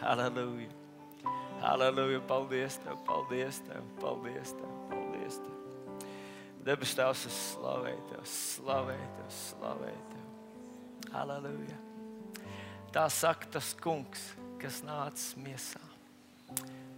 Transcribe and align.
Halleluja! 0.00 0.68
Halleluja! 1.60 2.20
Paldies 2.20 2.78
Tev! 2.78 2.96
Paldies 3.04 3.60
Tev! 3.60 3.84
Paldies 4.00 4.52
Tev! 4.52 4.70
Paldies 4.88 5.36
Tev! 5.38 6.08
Debes 6.64 6.94
Tēvs, 6.96 7.26
es 7.28 7.40
slavēju 7.54 8.00
Tev, 8.08 8.24
slavēju 8.28 9.10
Tev, 9.18 9.28
slavēju 9.36 10.06
Tev! 10.14 11.12
Halleluja! 11.12 11.76
Tā 12.90 13.04
saka 13.12 13.52
tas 13.58 13.74
kungs, 13.76 14.24
kas 14.60 14.80
nācis 14.86 15.36
miesā. 15.38 15.82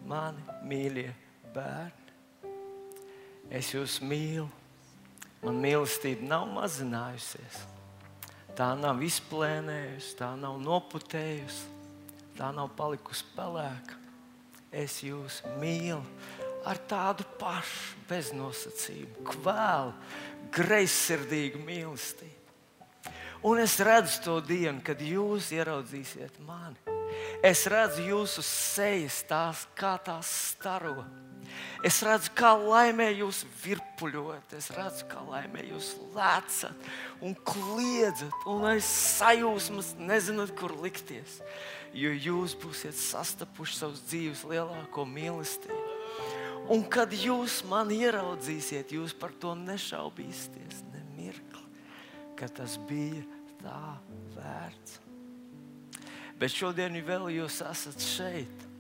Mani 0.06 0.42
mīļie 0.66 1.10
bērni, 1.54 2.54
es 3.50 3.74
jūs 3.74 3.98
mīlu. 4.02 4.48
Man 5.42 5.58
mīlestība 5.58 6.22
nav 6.30 6.46
mazinājusies. 6.54 7.64
Tā 8.54 8.72
nav 8.78 9.02
izplēnējusi, 9.02 10.14
tā 10.20 10.32
nav 10.38 10.60
noputējusi, 10.62 11.71
tā 12.38 12.52
nav 12.54 12.72
palikusi 12.78 13.26
pelēka. 13.36 13.98
Es 14.72 15.02
jūs 15.04 15.42
mīlu 15.60 16.00
ar 16.64 16.78
tādu 16.88 17.26
pašu 17.40 17.98
beznosacījumu, 18.08 19.24
kvēlu, 19.28 19.92
greizsirdīgu 20.54 21.60
mīlestību. 21.66 22.38
Un 23.42 23.58
es 23.58 23.74
redzu 23.82 24.20
to 24.22 24.36
dienu, 24.46 24.78
kad 24.86 25.00
jūs 25.02 25.50
ieraudzīsiet 25.52 26.38
mani. 26.46 26.78
Es 27.42 27.64
redzu 27.66 28.04
jūsu 28.06 28.44
sejas, 28.46 29.18
tās, 29.26 29.66
kā 29.74 29.96
tās 30.04 30.30
staro. 30.52 31.02
Es 31.82 31.98
redzu, 32.06 32.30
kā 32.38 32.52
laimē 32.54 33.08
jūs 33.18 33.42
virpuļojat, 33.64 34.54
es 34.56 34.70
redzu, 34.72 35.08
kā 35.10 35.24
laimē 35.26 35.66
jūs 35.72 35.90
lēcat 36.14 36.86
un 37.20 37.34
kliedzat, 37.42 38.46
un 38.46 38.68
aiz 38.70 38.86
sajūsmas 39.18 39.92
nezināt, 39.98 40.54
kur 40.58 40.76
likties. 40.78 41.40
Jo 41.92 42.12
jūs 42.16 42.54
būsiet 42.56 42.96
sastapuši 42.96 43.76
savus 43.76 44.04
dzīves 44.08 44.46
lielāko 44.48 45.04
mīlestību. 45.08 45.98
Un 46.72 46.84
kad 46.86 47.12
jūs 47.12 47.60
mani 47.68 47.98
ieraudzīsiet, 48.06 48.94
jūs 48.94 49.12
par 49.18 49.34
to 49.42 49.52
nešaubīsieties 49.58 50.84
nemirkli, 50.92 51.64
ka 52.38 52.48
tas 52.48 52.78
bija 52.88 53.24
tā 53.60 53.80
vērts. 54.36 55.00
Bet 56.38 56.54
šodien 56.54 56.96
vēl 57.06 57.28
jūs 57.34 57.60
esat 57.66 58.02
šeit. 58.02 58.71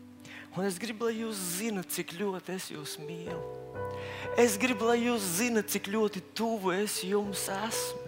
Un 0.52 0.66
es 0.68 0.76
gribu, 0.76 1.08
lai 1.08 1.22
jūs 1.22 1.38
zinat, 1.56 1.88
cik 1.88 2.12
ļoti 2.18 2.52
es 2.52 2.68
jūs 2.74 2.98
mīlu. 3.00 3.40
Es 4.36 4.58
gribu, 4.60 4.86
lai 4.88 4.98
jūs 5.02 5.24
zinat, 5.38 5.68
cik 5.72 5.90
ļoti 5.92 6.20
tuvu 6.36 6.72
es 6.72 6.98
jums 7.04 7.46
esmu. 7.52 8.00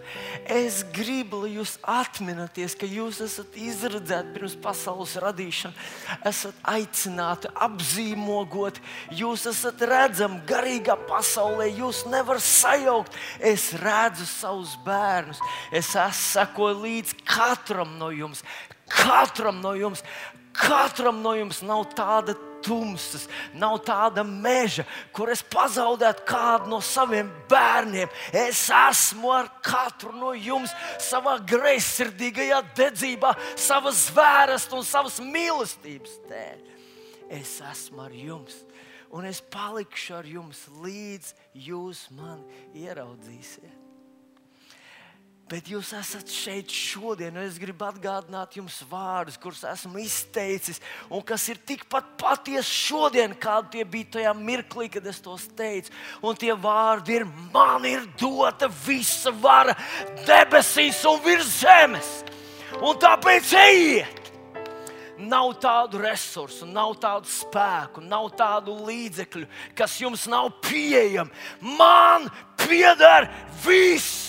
Es 0.49 0.79
gribu, 0.93 1.39
lai 1.43 1.55
jūs 1.55 1.75
atminaties, 1.89 2.75
ka 2.77 2.85
jūs 2.89 3.19
esat 3.25 3.57
izredzēti 3.57 4.33
pirms 4.33 4.55
pasaules 4.61 5.15
radīšanas, 5.21 5.89
esat 6.25 6.61
aicināti, 6.69 7.49
apzīmogoti, 7.65 8.81
jūs 9.21 9.45
esat 9.49 9.81
redzami 9.89 10.41
garīgā 10.49 10.97
pasaulē, 11.09 11.71
jūs 11.81 12.03
nevarat 12.09 12.45
sajaukt. 12.45 13.17
Es 13.41 13.71
redzu 13.81 14.29
savus 14.29 14.77
bērnus, 14.85 15.41
es 15.73 15.93
sekoju 16.21 16.81
līdz 16.85 17.17
katram 17.25 17.97
no 18.01 18.13
jums. 18.13 18.45
Katram 18.85 19.61
no 19.65 19.73
jums, 19.77 20.05
Katram 20.55 21.21
no 21.23 21.33
jums 21.35 21.61
nav 21.65 21.83
tāda 21.97 22.35
tumsas, 22.65 23.27
nav 23.53 23.77
tāda 23.85 24.23
meža, 24.25 24.85
kur 25.13 25.29
es 25.33 25.43
pazaudētu 25.45 26.25
kādu 26.27 26.71
no 26.71 26.79
saviem 26.83 27.29
bērniem. 27.51 28.09
Es 28.33 28.65
esmu 28.73 29.31
ar 29.35 29.51
katru 29.65 30.13
no 30.15 30.33
jums 30.33 30.73
savā 31.03 31.37
greizsirdīgajā 31.45 32.61
dedzībā, 32.77 33.35
savas 33.59 34.07
zvēras 34.09 34.67
un 34.73 34.85
savas 34.87 35.21
mīlestības 35.21 36.19
dēļ. 36.29 36.65
Es 37.35 37.57
esmu 37.71 38.05
ar 38.05 38.13
jums, 38.13 38.59
un 39.13 39.25
es 39.29 39.41
palikšu 39.53 40.19
ar 40.19 40.29
jums 40.29 40.67
līdz 40.81 41.33
jūs 41.67 42.07
mani 42.13 42.85
ieraudzīsiet. 42.85 43.84
Bet 45.45 45.67
jūs 45.69 45.91
esat 45.93 46.31
šeit 46.33 46.71
šodien, 46.73 47.35
un 47.37 47.45
es 47.45 47.59
gribu 47.61 47.85
atgādināt 47.85 48.55
jums 48.57 48.79
vārdus, 48.89 49.35
kurus 49.37 49.61
esmu 49.69 50.01
izteicis, 50.01 50.79
un 51.13 51.21
kas 51.21 51.45
ir 51.53 51.59
tikpat 51.69 52.15
patiesi 52.17 52.73
šodien, 52.87 53.35
kādi 53.37 53.75
tie 53.75 53.85
bija 53.85 54.09
tajā 54.17 54.33
mirklī, 54.39 54.89
kad 54.89 55.05
es 55.05 55.21
tos 55.21 55.45
teicu. 55.53 55.93
Un 56.25 56.41
tie 56.41 56.49
vārdi 56.57 57.19
ir: 57.19 57.27
Man 57.53 57.85
ir 57.85 58.09
dota 58.17 58.71
visa 58.87 59.29
vara 59.29 59.77
debesīs 60.25 61.05
un 61.05 61.21
virs 61.21 61.59
zemes, 61.61 62.11
un 62.81 62.97
tāpēc 62.97 63.53
ejiet! 63.67 64.21
Nav 65.29 65.53
tādu 65.61 66.01
resursu, 66.01 66.65
nav 66.65 66.97
tādu 66.99 67.29
spēku, 67.29 68.01
nav 68.01 68.33
tādu 68.35 68.73
līdzekļu, 68.89 69.45
kas 69.77 70.01
jums 70.01 70.25
nav 70.27 70.55
pieejami. 70.65 71.29
Man 71.77 72.31
pieder 72.65 73.29
viss! 73.61 74.24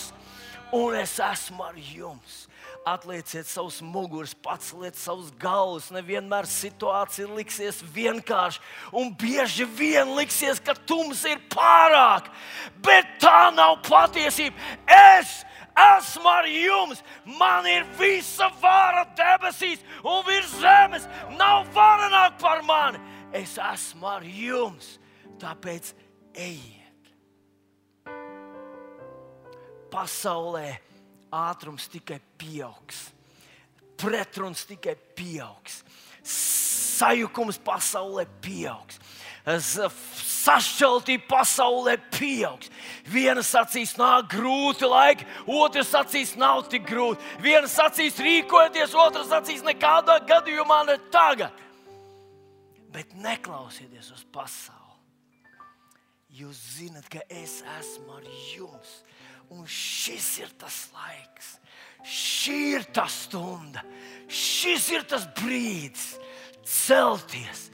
Un 0.71 0.95
es 0.95 1.17
esmu 1.19 1.63
ar 1.63 1.77
jums. 1.77 2.45
Atlieciet 2.87 3.47
savus 3.47 3.81
muguras, 3.83 4.33
paceliet 4.33 4.95
savus 4.95 5.31
galvas. 5.39 5.89
Nevienmēr 5.91 6.47
situācija 6.47 7.27
liksies 7.35 7.81
vienkārši, 7.95 8.61
un 8.95 9.11
bieži 9.19 9.67
vien 9.77 10.13
liksies, 10.15 10.61
ka 10.63 10.75
tums 10.87 11.25
ir 11.27 11.41
pārāk. 11.51 12.31
Bet 12.83 13.17
tā 13.23 13.49
nav 13.55 13.81
patiesība. 13.87 14.55
Es 14.87 15.41
esmu 15.97 16.31
ar 16.31 16.47
jums. 16.47 17.03
Man 17.39 17.67
ir 17.67 17.83
visa 17.99 18.49
vara 18.61 19.03
debesīs 19.19 19.83
un 20.03 20.23
virs 20.27 20.55
zemes. 20.61 21.11
Nav 21.35 21.67
varenāk 21.75 22.39
par 22.41 22.63
mani. 22.63 23.03
Es 23.35 23.59
esmu 23.59 24.07
ar 24.15 24.23
jums. 24.23 24.95
Tāpēc 25.43 25.93
ejiet 26.33 26.76
pasaulē 29.91 30.77
ātrums 31.33 31.87
tikai 31.91 32.19
pieaugs, 32.39 33.07
pretruns 33.99 34.65
tikai 34.69 34.95
pieaugs, 35.17 35.81
sajukums 36.27 37.59
pasaulē 37.63 38.27
pieaugs. 38.41 38.99
Sašķeltība 39.47 41.23
pasaulē 41.29 41.93
pieaugs. 42.11 42.67
Viena 43.07 43.43
sacīs, 43.45 43.93
nāk 43.99 44.27
grūti 44.33 44.87
laiki, 44.87 45.27
otrs 45.47 45.93
sacīs, 45.93 46.33
nav 46.39 46.65
tik 46.71 46.83
grūti. 46.89 47.23
Viena 47.43 47.69
sacīs, 47.71 48.19
rīkojieties, 48.19 48.95
otrs 48.99 49.31
sacīs, 49.31 49.63
nekādā 49.63 50.19
gadījumā 50.27 50.81
ne 50.89 50.97
tagad. 51.13 51.63
Bet 52.91 53.15
neklausieties 53.23 54.11
uz 54.15 54.25
pasauli. 54.35 54.83
Jūs 56.37 56.59
zinat, 56.75 57.07
ka 57.09 57.23
es 57.31 57.61
esmu 57.79 58.19
ar 58.19 58.25
jums 58.51 58.99
Un 59.53 59.63
šis 59.63 60.27
ir 60.43 60.51
tas 60.59 60.87
laiks, 60.91 61.53
šī 62.03 62.57
ir 62.75 62.87
tā 62.95 63.05
stunda, 63.11 63.83
šis 64.27 64.89
ir 64.91 65.05
tas 65.07 65.23
brīdis 65.39 66.17
celties 66.67 67.69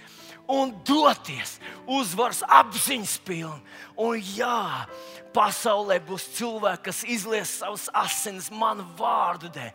un 0.53 0.73
doties 0.85 1.57
uzvaras 1.89 2.43
apziņas 2.45 3.15
pilni. 3.25 3.61
Un 3.97 4.19
jā, 4.35 4.85
pasaulē 5.33 5.99
būs 6.05 6.27
cilvēki, 6.37 6.83
kas 6.89 7.01
izlies 7.09 7.55
savas 7.61 7.87
asinis 8.03 8.51
manu 8.53 8.85
vārdu 8.99 9.49
dēļ, 9.53 9.71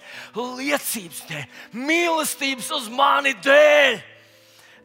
liecības 0.59 1.25
dēļ, 1.31 1.49
mīlestības 1.89 2.71
uz 2.79 2.89
mani 2.95 3.35
dēļ. 3.43 3.99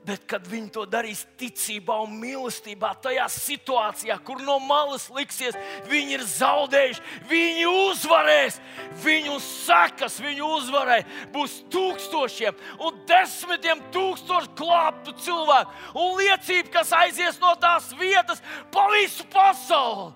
Bet, 0.03 0.25
kad 0.28 0.44
viņi 0.52 0.68
to 0.75 0.81
darīs 0.90 1.22
ticībā 1.40 1.96
un 2.03 2.18
mīlestībā, 2.19 2.90
tajā 3.06 3.24
situācijā, 3.31 4.18
kur 4.28 4.41
no 4.44 4.58
malas 4.59 5.06
liksies, 5.16 5.56
viņi 5.88 6.18
ir 6.18 6.25
zaudējuši, 6.28 7.03
viņi 7.30 7.64
uzvarēs. 7.69 8.59
Viņu 9.06 9.38
sekas, 9.46 10.19
viņu 10.24 10.50
uzvarai 10.58 11.00
būs 11.31 11.62
tūkstošiem 11.72 12.59
un 12.84 13.00
desmitiem 13.08 13.86
tūkstošu 13.96 14.52
klāptu 14.59 15.16
cilvēku. 15.23 15.79
Un 15.96 16.20
liecība, 16.20 16.76
kas 16.82 16.91
aizies 17.00 17.40
no 17.40 17.55
tās 17.55 17.94
vietas 17.96 18.44
pa 18.76 18.90
visu 18.91 19.23
pasauli. 19.32 20.11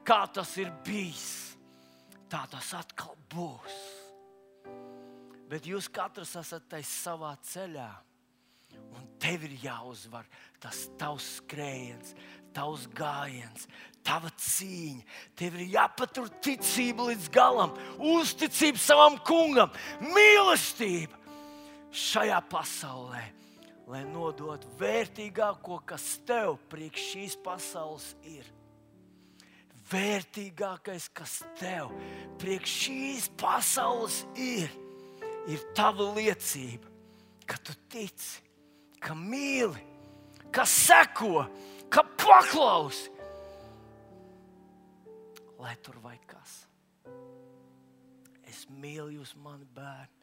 Kā 0.00 0.22
tas 0.32 0.56
ir 0.56 0.72
bijis, 0.86 1.58
tā 2.32 2.46
tas 2.48 2.72
atkal 2.78 3.12
būs. 3.28 3.80
Bet 5.50 5.66
jūs 5.68 5.92
katrs 5.92 6.38
esat 6.40 6.80
savā 6.88 7.36
ceļā 7.44 7.90
Un 8.96 9.06
tev 9.22 9.46
ir 9.48 9.56
jāuzvar 9.64 10.28
tas 10.60 10.86
tavs 11.00 11.26
skrējiens, 11.38 12.14
tavs 12.54 12.86
gājiens, 12.96 13.66
tava 14.06 14.30
cīņa. 14.36 15.04
Tev 15.38 15.56
ir 15.58 15.74
jāpatur 15.76 16.30
ticība 16.44 17.10
līdz 17.10 17.30
galam, 17.34 17.74
uzticība 17.98 18.80
savam 18.80 19.18
kungam, 19.26 19.72
mīlestība 20.02 21.18
šajā 21.90 22.38
pasaulē, 22.50 23.22
lai 23.90 24.04
nodot 24.10 24.64
vērtīgāko, 24.80 25.80
kas 25.86 26.20
tev 26.26 26.58
priekš 26.70 27.06
šīs 27.14 27.38
pasaules 27.44 28.12
ir. 28.30 28.44
Vērtīgākais, 29.90 31.08
kas 31.10 31.40
tev 31.58 31.90
priekš 32.38 32.76
šīs 32.84 33.26
pasaules 33.40 34.20
ir, 34.38 34.70
ir 35.50 35.64
tava 35.74 36.12
liecība, 36.14 36.86
ka 37.42 37.58
tu 37.58 37.74
tici 37.90 38.49
ka 39.00 39.16
mīli, 39.16 39.80
ka 40.52 40.66
seko, 40.68 41.44
ka 41.90 42.04
paklausi. 42.20 43.10
Lai 45.60 45.74
tur 45.84 45.98
vai 46.04 46.16
kas. 46.28 46.62
Es 48.48 48.64
mīlu 48.70 49.10
jūs, 49.18 49.34
mani 49.40 49.68
bērni. 49.76 50.16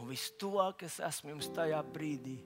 Un 0.00 0.08
viss 0.08 0.32
tuvāk 0.40 0.86
es 0.86 0.96
esmu 1.04 1.34
jums 1.34 1.50
tajā 1.52 1.80
brīdī, 1.92 2.38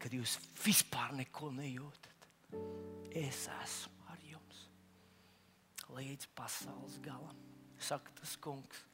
kad 0.00 0.12
jūs 0.12 0.36
vispār 0.64 1.14
neko 1.16 1.48
nejūtat. 1.56 2.28
Es 3.16 3.46
esmu 3.56 4.04
ar 4.12 4.20
jums 4.28 4.66
līdz 5.96 6.28
pasaules 6.36 7.00
galam. 7.04 7.40
Saka 7.80 8.12
tas 8.20 8.36
kungs, 8.44 8.84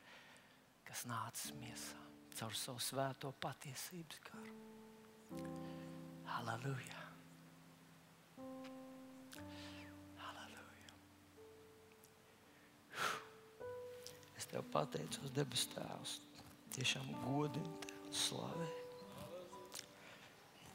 kas 0.86 1.02
nācis 1.10 1.50
miesā 1.58 2.06
caur 2.36 2.54
savu 2.56 2.80
svēto 2.82 3.30
patiesības. 3.40 4.18
Halleluja! 6.28 7.02
Halleluja! 10.20 10.96
Es 14.36 14.48
tev 14.50 14.66
pateicos, 14.74 15.32
debes 15.38 15.64
Tēvs, 15.72 16.18
tiešām 16.76 17.08
godinu 17.24 17.72
tevi, 17.86 18.12
slavēju. 18.20 18.84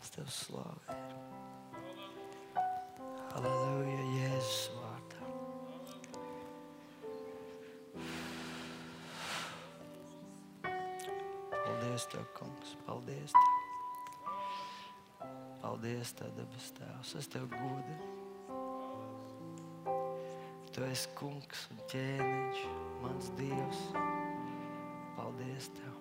Es 0.02 0.14
tev 0.18 0.34
slavēju. 0.42 1.22
Halleluja, 3.36 4.02
Jēzus 4.18 4.71
Paldies, 12.02 12.08
Tev, 12.08 12.26
Kungs, 12.34 12.78
paldies! 12.86 13.32
Tev. 13.32 15.30
Paldies, 15.62 16.14
Tev, 16.14 16.32
debes 16.34 16.72
Tēvs, 16.74 17.12
es 17.20 17.28
Tev 17.30 17.46
godinu. 17.52 18.08
Tu 20.74 20.82
esi 20.88 21.12
kungs 21.20 21.68
un 21.70 21.84
ķēniņš, 21.92 22.64
mans 23.04 23.30
Dievs. 23.38 23.84
Paldies 25.20 25.70
Tev! 25.78 25.94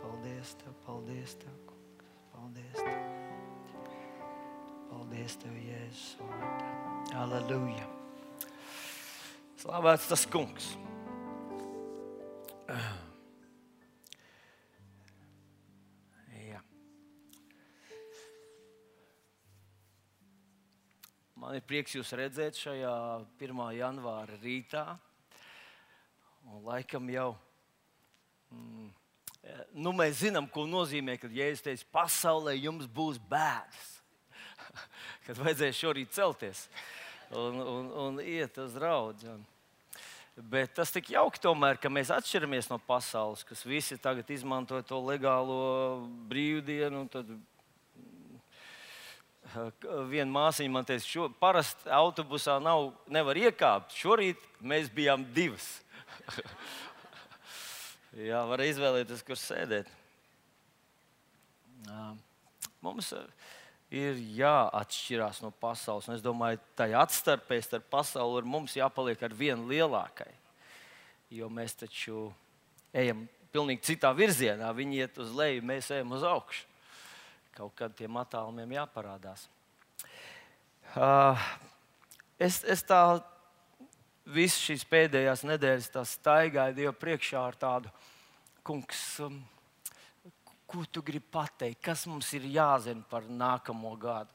Paldies 0.00 0.54
Tev, 0.62 0.72
paldies 0.86 1.36
Tev, 1.42 1.60
kungs! 1.68 2.08
Paldies 2.32 2.80
Tev! 2.80 3.04
Paldies 4.88 5.36
Tev, 5.44 5.60
Jēzus 5.66 6.16
vārdā! 6.22 6.72
Aleluja! 7.26 7.92
Slavēts 9.60 10.08
tas 10.14 10.26
kungs! 10.32 10.72
Jā. 12.72 12.80
Man 21.50 21.56
ir 21.58 21.64
prieks 21.66 21.96
jūs 21.96 22.12
redzēt 22.14 22.54
šajā 22.62 22.90
1. 23.42 23.60
janvāra 23.74 24.36
rītā. 24.38 24.84
Un 26.46 26.60
laikam 26.62 27.08
jau 27.10 27.32
mm, 28.54 28.84
nu, 29.74 29.90
mēs 29.98 30.20
zinām, 30.20 30.46
ko 30.46 30.62
nozīmē, 30.70 31.16
kad 31.18 31.34
Jēzus 31.34 31.64
teica, 31.64 31.88
pasaulē 31.96 32.54
jums 32.54 32.86
būs 32.86 33.18
bēdas. 33.32 33.90
kad 35.26 35.42
vajadzēja 35.42 35.78
šorīt 35.80 36.14
celties 36.14 36.62
un, 37.34 37.58
un, 37.58 37.90
un 38.04 38.22
iet 38.22 38.62
uz 38.62 38.78
draugu. 38.78 39.34
Bet 40.54 40.78
tas 40.78 40.94
tik 40.94 41.10
jauki, 41.16 41.42
tomēr, 41.42 41.82
ka 41.82 41.90
mēs 41.90 42.14
atšķiramies 42.14 42.70
no 42.70 42.78
pasaules, 42.78 43.42
kas 43.42 43.66
visi 43.66 43.98
tagad 43.98 44.30
izmanto 44.30 44.78
to 44.86 45.02
legālo 45.02 46.06
brīvdienu. 46.30 47.08
Tad 47.10 47.34
viena 50.10 50.30
māsīņa 50.30 50.72
man 50.72 50.86
teica, 50.88 51.06
ka 51.06 51.40
parasti 51.42 51.90
autobusā 51.94 52.58
nav, 52.62 52.90
nevar 53.10 53.38
iekāpt. 53.40 53.94
Šorīt 53.96 54.42
mēs 54.62 54.90
bijām 54.94 55.24
divas. 55.34 55.66
Jā, 58.30 58.42
var 58.50 58.62
izvēlēties, 58.64 59.22
kur 59.26 59.38
sēdēt. 59.38 59.90
Mums 62.80 63.12
ir 63.90 64.18
jāatšķirās 64.38 65.42
no 65.44 65.50
pasaules. 65.62 66.08
Es 66.14 66.24
domāju, 66.24 66.60
ka 66.62 66.84
tai 66.84 66.90
atstarpēs 66.98 67.68
starp 67.68 67.90
pasauli 67.92 68.42
un 68.42 68.50
mums 68.54 68.76
jāpaliek 68.78 69.22
ar 69.26 69.34
vienu 69.36 69.68
lielākai. 69.70 70.30
Jo 71.30 71.50
mēs 71.52 71.76
taču 71.78 72.28
ejam 72.94 73.26
pilnīgi 73.54 73.92
citā 73.92 74.10
virzienā. 74.14 74.70
Viņi 74.74 75.04
iet 75.04 75.22
uz 75.22 75.34
leju, 75.34 75.66
mēs 75.66 75.90
ejam 75.94 76.14
uz 76.16 76.26
augšu. 76.26 76.69
Kaut 77.56 77.74
kad 77.78 77.94
tiem 77.98 78.16
attālumiem 78.20 78.76
jāparādās. 78.78 79.48
Uh, 80.94 81.38
es, 82.38 82.62
es 82.64 82.82
tā 82.86 83.00
visas 84.30 84.60
šīs 84.62 84.84
pēdējās 84.90 85.44
nedēļas 85.46 85.90
staigāju 86.14 86.76
Dievu 86.76 86.94
priekšā 86.98 87.42
ar 87.42 87.58
tādu, 87.58 87.90
kungs, 88.66 89.02
um, 89.24 89.40
ko 90.70 90.84
tu 90.92 91.02
gribi 91.02 91.26
pateikt, 91.32 91.80
kas 91.82 92.06
mums 92.06 92.30
ir 92.38 92.46
jāzina 92.50 93.02
par 93.10 93.26
nākamo 93.26 93.94
gadu. 93.98 94.34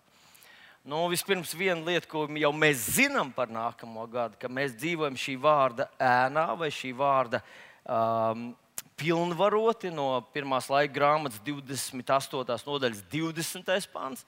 Nu, 0.86 1.08
vispirms, 1.10 1.56
viena 1.58 1.82
lieta, 1.82 2.06
ko 2.06 2.28
jau 2.38 2.52
mēs 2.54 2.84
zinām 3.00 3.32
par 3.34 3.50
nākamo 3.50 4.04
gadu, 4.12 4.38
ka 4.38 4.52
mēs 4.52 4.76
dzīvojam 4.78 5.16
šī 5.18 5.34
vārda 5.42 5.88
ēnā 5.98 6.44
vai 6.60 6.70
šī 6.70 6.92
vārda 6.94 7.40
um, 7.42 8.52
pilnvaroti 9.00 9.92
no 9.92 10.22
pirmās 10.34 10.70
laika 10.72 10.94
grāmatas 10.96 11.42
28. 11.44 12.68
nodaļas 12.68 13.04
20. 13.12 13.90
pāns, 13.94 14.24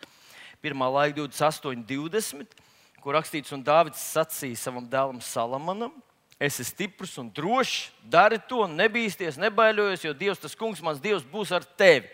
pirmā 0.63 0.89
laika 0.91 1.21
28, 1.21 1.85
20, 1.87 2.59
kur 3.03 3.15
rakstīts, 3.15 3.53
un 3.55 3.63
Dārvids 3.63 4.03
sacīja 4.03 4.59
savam 4.59 4.87
dēlam 4.89 5.21
Salamanam, 5.23 5.93
esi 6.39 6.65
stiprs 6.67 7.15
un 7.21 7.29
drošs, 7.33 7.89
dari 8.03 8.39
to, 8.49 8.65
nebīsties, 8.69 9.39
nebaidoties, 9.41 10.05
jo 10.05 10.13
Dievs, 10.13 10.41
tas 10.41 10.57
kungs, 10.57 10.83
mans 10.83 11.01
Dievs, 11.01 11.25
būs 11.25 11.53
ar 11.55 11.65
tevi. 11.79 12.09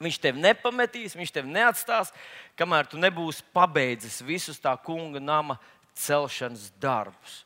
Viņš 0.00 0.18
tevi 0.20 0.42
nepametīs, 0.44 1.16
viņš 1.16 1.32
tevi 1.32 1.52
neatstās, 1.52 2.12
kamēr 2.56 2.88
tu 2.88 3.00
nebūsi 3.00 3.44
pabeidzis 3.56 4.20
visus 4.24 4.60
tā 4.60 4.74
kunga 4.84 5.20
nama 5.20 5.56
celšanas 5.96 6.68
darbus. 6.80 7.40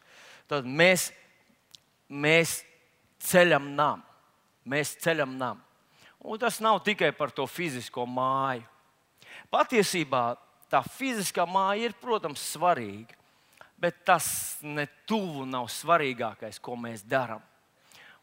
Tad 0.50 0.66
mēs, 0.66 1.12
mēs 2.10 2.60
ceļam 3.24 3.72
namu. 3.76 4.06
Mēs 4.70 4.94
ceļam 5.00 5.36
namu. 5.38 5.62
Un 6.20 6.38
tas 6.38 6.60
nav 6.60 6.82
tikai 6.84 7.14
par 7.16 7.32
to 7.32 7.46
fizisko 7.48 8.04
māju. 8.04 8.66
Patiesībā 9.50 10.34
tā 10.70 10.82
fiziskā 10.84 11.46
māja 11.48 11.88
ir, 11.88 11.96
protams, 12.00 12.42
svarīga 12.52 13.20
bet 13.80 14.04
tas 14.04 14.58
ne 14.62 14.84
tuvu 15.08 15.46
nav 15.48 15.70
svarīgākais, 15.72 16.60
ko 16.60 16.76
mēs 16.76 17.02
darām. 17.08 17.40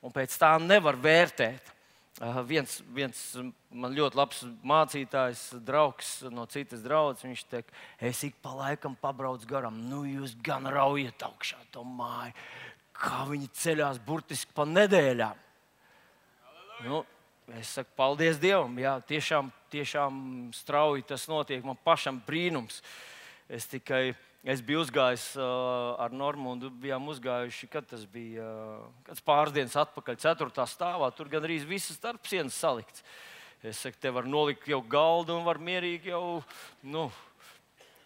Un 0.05 0.13
pēc 0.13 0.37
tā 0.37 0.53
nevar 0.61 0.99
vērtēt. 1.01 1.73
Uh, 2.17 2.39
viens, 2.49 2.79
viens 2.93 3.17
man 3.69 3.93
ļoti 3.93 4.17
labs 4.17 4.39
mācītājs, 4.65 5.41
draugs 5.61 6.15
no 6.33 6.47
citas 6.49 6.81
draudzes, 6.81 7.27
viņš 7.27 7.43
teica, 7.45 7.75
es 8.09 8.23
ik 8.25 8.39
pa 8.41 8.55
laikam 8.57 8.95
pabraucu 8.97 9.45
garām, 9.45 9.77
nu 9.85 9.99
jūs 10.09 10.33
gan 10.41 10.65
raujat 10.65 11.27
augšā 11.27 11.59
to 11.75 11.83
māju, 11.85 12.33
kā 13.01 13.25
viņi 13.29 13.49
ceļās 13.57 13.99
burtiski 14.05 14.55
pa 14.57 14.65
nedēļām. 14.69 15.43
Nu, 16.85 17.01
es 17.57 17.73
saku, 17.77 17.89
paldies 17.97 18.37
Dievam, 18.41 18.75
jā, 18.81 18.97
tiešām, 19.09 19.49
tiešām 19.73 20.21
strauji 20.53 21.05
tas 21.09 21.25
notiek, 21.31 21.63
man 21.65 21.79
pašam 21.85 22.21
brīnums. 22.27 22.81
Es 23.47 23.69
tikai 23.71 24.11
Es 24.47 24.61
biju 24.63 24.79
uzgājis 24.79 25.23
uh, 25.35 25.97
ar 25.99 26.13
Normundu, 26.15 26.69
bijām 26.71 27.09
uzgājuši, 27.11 27.67
kad 27.67 27.87
tas 27.89 28.05
bija 28.07 28.45
uh, 28.47 29.17
pāris 29.25 29.51
dienas 29.51 29.75
atpakaļ, 29.81 30.15
4. 30.23 30.67
stāvā. 30.71 31.09
Tur 31.17 31.27
gan 31.33 31.43
arī 31.43 31.57
visas 31.67 31.97
starpsienas 31.97 32.55
salikts. 32.55 33.03
Es 33.59 33.81
saku, 33.83 33.99
te 33.99 34.13
var 34.13 34.29
nolikt 34.29 34.69
jau 34.69 34.79
galdu 34.87 35.35
un 35.35 35.43
var 35.43 35.59
mierīgi 35.59 36.13
jau, 36.13 36.37
nu, 36.85 37.07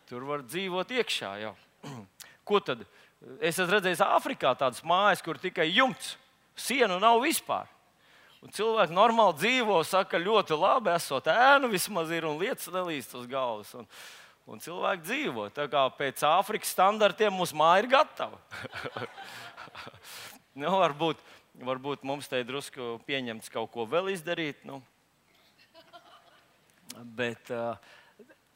tur 0.09 0.25
var 0.25 0.41
dzīvot 0.47 0.95
iekšā. 0.97 1.31
Jau. 1.43 1.53
Ko 2.47 2.63
tad? 2.63 2.81
Es 3.21 3.59
esmu 3.59 3.69
redzējis 3.75 4.01
Āfrikā 4.01 4.55
tādas 4.57 4.81
mājas, 4.87 5.21
kur 5.21 5.37
tikai 5.37 5.67
jumts, 5.69 6.15
sienu 6.57 6.97
nav 7.01 7.19
vispār. 7.21 7.69
Un 8.41 8.49
cilvēki 8.49 8.95
normāli 8.97 9.37
dzīvo, 9.37 9.75
saka, 9.85 10.17
ļoti 10.17 10.57
labi, 10.57 10.89
esot 10.95 11.27
ēnu 11.29 11.69
vismaz 11.69 12.09
ir 12.09 12.25
un 12.25 12.39
lietas 12.41 12.71
nelīst 12.73 13.13
uz 13.19 13.27
galvas. 13.29 13.75
Un, 13.77 13.85
un 14.49 14.63
cilvēki 14.63 15.05
dzīvo. 15.05 15.45
Tā 15.53 15.67
kā 15.69 15.83
pēc 15.99 16.23
Āfrikas 16.25 16.71
standartiem 16.73 17.35
mūsu 17.37 17.59
māja 17.59 17.83
ir 17.83 17.89
gatava. 17.91 18.39
nu, 20.63 20.71
varbūt, 20.81 21.21
varbūt 21.61 22.07
mums 22.09 22.31
te 22.31 22.41
ir 22.41 22.49
drusku 22.49 22.95
pieņemts 23.05 23.53
kaut 23.53 23.69
ko 23.75 23.85
vēl 23.85 24.09
izdarīt. 24.15 24.65
Nu. 24.65 24.81
Bet 27.13 27.53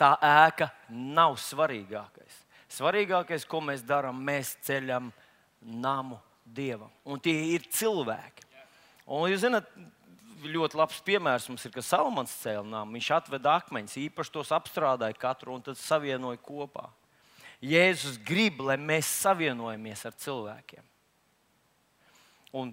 tā 0.02 0.12
ēka 0.18 0.72
nav 0.90 1.38
svarīgākais. 1.38 2.42
Svarīgākais, 2.72 3.46
ko 3.48 3.62
mēs 3.64 3.84
darām, 3.86 4.18
mēs 4.26 4.56
ceļam 4.66 5.12
namu 5.62 6.18
dievam. 6.46 6.92
Un 7.06 7.22
tie 7.22 7.36
ir 7.54 7.66
cilvēki. 7.74 8.46
Un 9.06 9.30
jūs 9.30 9.44
zināt, 9.46 9.70
ļoti 10.46 10.78
labs 10.78 11.02
piemērs 11.06 11.48
mums 11.50 11.66
ir, 11.66 11.74
ka 11.74 11.84
Salmans 11.86 12.34
cēlnām, 12.42 12.94
viņš 12.98 13.12
atveda 13.18 13.58
akmeņus, 13.62 13.98
īpaši 14.08 14.34
tos 14.34 14.54
apstrādāja 14.56 15.18
katru 15.18 15.56
un 15.56 15.64
tad 15.66 15.80
savienoja 15.80 16.42
kopā. 16.42 16.90
Jēzus 17.66 18.18
grib, 18.22 18.60
lai 18.66 18.78
mēs 18.82 19.10
savienojamies 19.24 20.06
ar 20.06 20.18
cilvēkiem. 20.22 20.84
Un, 22.56 22.72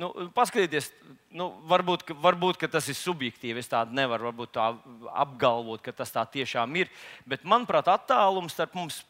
nu, 0.00 0.10
paskatieties, 0.36 0.90
nu, 1.36 1.50
varbūt, 1.70 2.06
ka, 2.08 2.16
varbūt 2.24 2.58
ka 2.60 2.70
tas 2.72 2.88
ir 2.90 2.98
subjektīvi. 2.98 3.60
Es 3.62 3.70
tādu 3.70 3.94
nevaru 3.96 4.32
tā 4.52 4.72
apgalvot, 5.12 5.82
ka 5.84 5.94
tas 5.96 6.12
tā 6.14 6.24
tiešām 6.38 6.80
ir. 6.80 6.90
Bet, 7.28 7.44
manuprāt, 7.48 7.88
attālums 7.92 8.56
starp 8.56 8.74
mums 8.78 9.02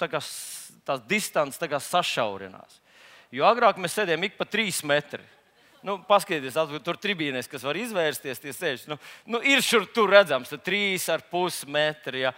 tā 0.00 0.08
kā, 0.10 0.20
tās 0.86 1.02
distances 1.08 1.88
sašaurinās. 1.88 2.80
Jo 3.34 3.48
agrāk 3.48 3.76
mēs 3.80 3.96
sēdējām 3.98 4.24
ik 4.28 4.38
pa 4.38 4.46
trīs 4.48 4.80
metrus. 4.86 5.34
Nu, 5.86 5.94
paskatieties, 6.02 6.56
tur 6.82 6.98
tribīnēs, 6.98 7.46
kas 7.50 7.62
var 7.62 7.78
izvērsties, 7.78 8.40
tie 8.42 8.54
sēž. 8.54 8.88
Nu, 8.90 8.96
nu, 9.30 9.38
ir 9.46 9.62
šur 9.62 9.86
tur 9.94 10.10
redzams, 10.10 10.50
tur 10.50 10.58
trīs 10.58 11.06
ar 11.12 11.22
pus 11.30 11.60
metri, 11.70 12.24
ja. 12.24 12.32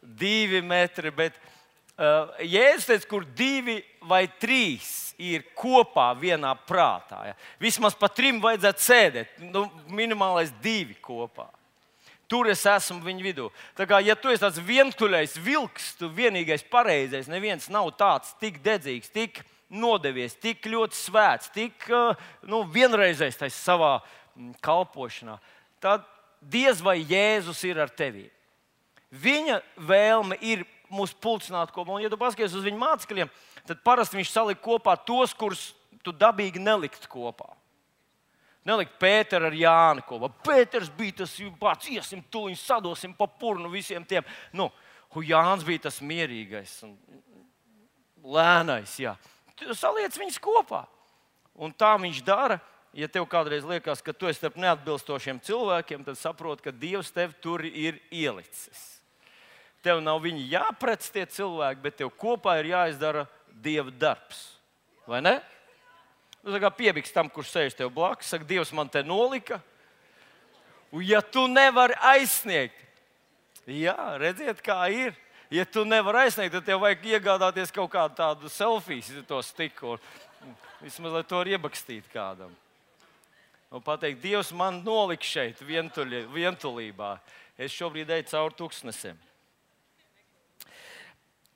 divi 0.00 0.60
metri. 0.62 1.10
Bet 1.10 1.34
uh, 1.40 2.30
Jēzus 2.38 2.86
teica, 2.86 3.08
kur 3.10 3.26
divi 3.36 3.80
vai 4.06 4.28
trīs 4.38 5.10
ir 5.18 5.48
kopā 5.58 6.12
vienā 6.20 6.54
prātā. 6.68 7.24
Ja. 7.32 7.36
Vismaz 7.58 7.98
pa 7.98 8.06
trim 8.14 8.38
vajadzētu 8.44 8.84
sēdēt, 8.84 9.34
nu, 9.50 9.66
minimālais 9.90 10.54
divi 10.62 10.94
kopā. 11.02 11.48
Tur 12.28 12.50
es 12.52 12.60
esmu 12.68 13.00
viņa 13.06 13.24
vidū. 13.24 13.46
Tā 13.76 13.86
kā, 13.88 14.02
ja 14.04 14.12
tu 14.18 14.28
esi 14.28 14.42
tāds 14.42 14.60
vientuļais 14.60 15.38
vilks, 15.40 15.94
tu 15.96 16.10
vienīgais 16.12 16.66
pareizais, 16.68 17.30
neviens 17.30 17.70
nav 17.72 17.88
tāds 17.96 18.34
tik 18.40 18.60
dedzīgs, 18.64 19.08
tik 19.14 19.40
nodevies, 19.72 20.36
tik 20.36 20.68
ļoti 20.68 20.96
svēts, 20.96 21.48
tik 21.54 21.88
nu, 22.48 22.62
vienreizējs 22.68 23.40
savā 23.56 23.98
mm, 24.36 24.58
kalpošanā, 24.64 25.38
tad 25.80 26.04
diez 26.40 26.82
vai 26.84 26.98
Jēzus 27.00 27.64
ir 27.68 27.80
ar 27.80 27.92
tevi. 27.92 28.28
Viņa 29.08 29.62
vēlme 29.88 30.36
ir 30.44 30.66
mūs 30.92 31.14
pulcināt 31.16 31.72
kopā. 31.72 31.96
Un, 31.96 32.04
ja 32.04 32.12
tu 32.12 32.20
paskaties 32.20 32.56
uz 32.56 32.64
viņa 32.66 32.80
mācekļiem, 32.80 33.30
tad 33.68 33.80
parasti 33.84 34.20
viņš 34.20 34.32
salika 34.32 34.64
kopā 34.64 34.96
tos, 35.00 35.32
kurus 35.36 35.70
tu 36.04 36.12
dabīgi 36.12 36.60
nelikt 36.60 37.08
kopā. 37.10 37.57
Nelikt 38.68 38.98
Pēteru 39.00 39.48
ar 39.48 39.56
Jānu 39.56 40.04
kopā. 40.04 40.28
Pēters 40.44 40.90
bija 40.92 41.22
tas 41.22 41.32
pats, 41.60 41.88
iesim, 41.88 42.20
tuliņš 42.28 42.66
sadosim 42.68 43.14
pa 43.16 43.24
purnu 43.26 43.70
visiem 43.72 44.04
tiem. 44.04 44.26
Nu, 44.52 44.68
Jānis 45.24 45.64
bija 45.64 45.86
tas 45.88 46.02
mierīgais 46.04 46.74
un 46.84 46.92
lēnais. 48.22 48.98
Jā. 49.00 49.16
Saliec 49.72 50.18
viņus 50.18 50.38
kopā. 50.42 50.84
Un 51.58 51.72
tā 51.74 51.94
viņš 51.98 52.20
dara. 52.26 52.60
Ja 52.96 53.08
tev 53.12 53.26
kādreiz 53.28 53.66
liekas, 53.68 54.00
ka 54.02 54.14
tu 54.16 54.26
esi 54.30 54.40
starp 54.40 54.56
neatbilstošiem 54.58 55.42
cilvēkiem, 55.44 56.06
tad 56.06 56.16
saproti, 56.16 56.64
ka 56.64 56.72
Dievs 56.72 57.12
tevi 57.12 57.36
tur 57.42 57.64
ir 57.66 57.98
ielicis. 58.10 58.80
Tev 59.84 60.00
nav 60.02 60.22
viņi 60.24 60.46
jāprec 60.50 61.04
tie 61.12 61.26
cilvēki, 61.28 61.82
bet 61.84 61.98
tev 62.00 62.10
kopā 62.18 62.56
ir 62.62 62.72
jāizdara 62.72 63.26
Dieva 63.52 63.92
darbs. 63.92 64.40
Vai 65.08 65.20
ne? 65.24 65.36
Nu, 66.42 66.70
piebiks 66.70 67.12
tam, 67.12 67.28
kurš 67.30 67.50
sēž 67.52 67.76
tev 67.76 67.90
blakus, 67.92 68.30
saka, 68.30 68.46
Dievs 68.46 68.70
man 68.72 68.88
te 68.88 69.02
nolika. 69.02 69.58
Un 70.94 71.02
ja 71.04 71.20
tu 71.20 71.44
nevari 71.50 71.96
aizsniegt, 72.00 72.76
jā, 73.66 73.96
redziet, 74.20 74.62
kā 74.64 74.86
ir. 74.88 75.16
Ja 75.52 75.64
tu 75.64 75.84
nevari 75.84 76.26
aizsniegt, 76.26 76.54
tad 76.54 76.64
tev 76.64 76.80
vajag 76.84 77.04
iegādāties 77.08 77.72
kaut 77.74 77.90
kādu 77.92 78.16
tādu 78.16 78.52
selfiju, 78.52 79.22
to 79.28 79.42
stiku. 79.44 79.98
Vismaz 80.80 81.18
lai 81.18 81.24
to 81.26 81.40
var 81.40 81.50
iebakstīt 81.50 82.06
kādam. 82.12 82.52
Un 83.68 83.82
pateikt, 83.84 84.22
Dievs 84.22 84.52
man 84.56 84.80
nolika 84.84 85.26
šeit, 85.26 85.58
vientuļi, 85.60 86.22
vientulībā. 86.32 87.16
Es 87.60 87.74
šobrīd 87.74 88.08
eju 88.14 88.28
cauri 88.30 88.56
tūkstnesim. 88.56 89.18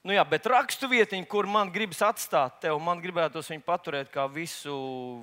Nu 0.02 0.10
jā, 0.10 0.22
bet 0.26 0.48
raksturvietiņa, 0.50 1.28
kur 1.30 1.46
man 1.46 1.68
gribas 1.70 2.00
atstāt 2.02 2.56
tev, 2.64 2.74
man 2.82 2.98
gribētos 2.98 3.46
viņu 3.52 3.62
paturēt 3.62 4.08
kā 4.10 4.24
visu, 4.26 4.74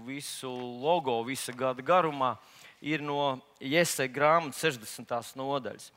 visu 0.06 0.48
logo, 0.80 1.18
visa 1.28 1.52
gada 1.52 1.84
garumā, 1.84 2.38
ir 2.80 3.04
no 3.04 3.42
Iesai 3.60 4.08
grāmatas 4.08 4.62
60. 4.64 5.34
nodaļas. 5.36 5.90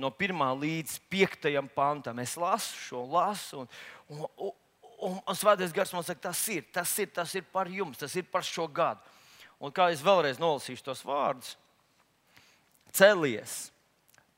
No 0.00 0.08
1 0.08 0.40
līdz 0.62 0.94
5 1.12 1.68
pantam. 1.74 2.22
Es 2.24 2.32
lasu 2.40 2.78
šo, 2.80 3.02
lasu. 3.12 3.66
Un, 4.08 4.22
un, 4.24 4.54
un, 4.96 5.18
un 5.28 5.36
Svētais 5.36 5.74
gars 5.76 5.92
man 5.92 6.06
saka, 6.06 6.30
tas 6.30 6.40
ir, 6.48 6.64
tas 6.72 6.94
ir, 7.04 7.10
tas 7.12 7.34
ir 7.36 7.44
par 7.52 7.68
jums, 7.68 8.00
tas 8.00 8.16
ir 8.16 8.24
par 8.32 8.46
šo 8.48 8.64
gadu. 8.64 9.04
Un 9.60 9.74
kā 9.76 9.90
es 9.92 10.00
vēlreiz 10.00 10.40
nolasīšu 10.40 10.86
tos 10.88 11.04
vārdus, 11.04 11.52
celies, 12.96 13.66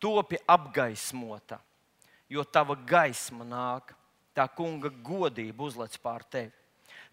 topi 0.02 0.42
apgaismota 0.50 1.60
jo 2.28 2.44
tava 2.44 2.76
gaisma 2.76 3.44
nāk, 3.46 3.94
tā 4.34 4.46
kunga 4.50 4.90
godība 4.90 5.66
uzlec 5.66 5.96
pār 6.02 6.24
tevi. 6.30 6.52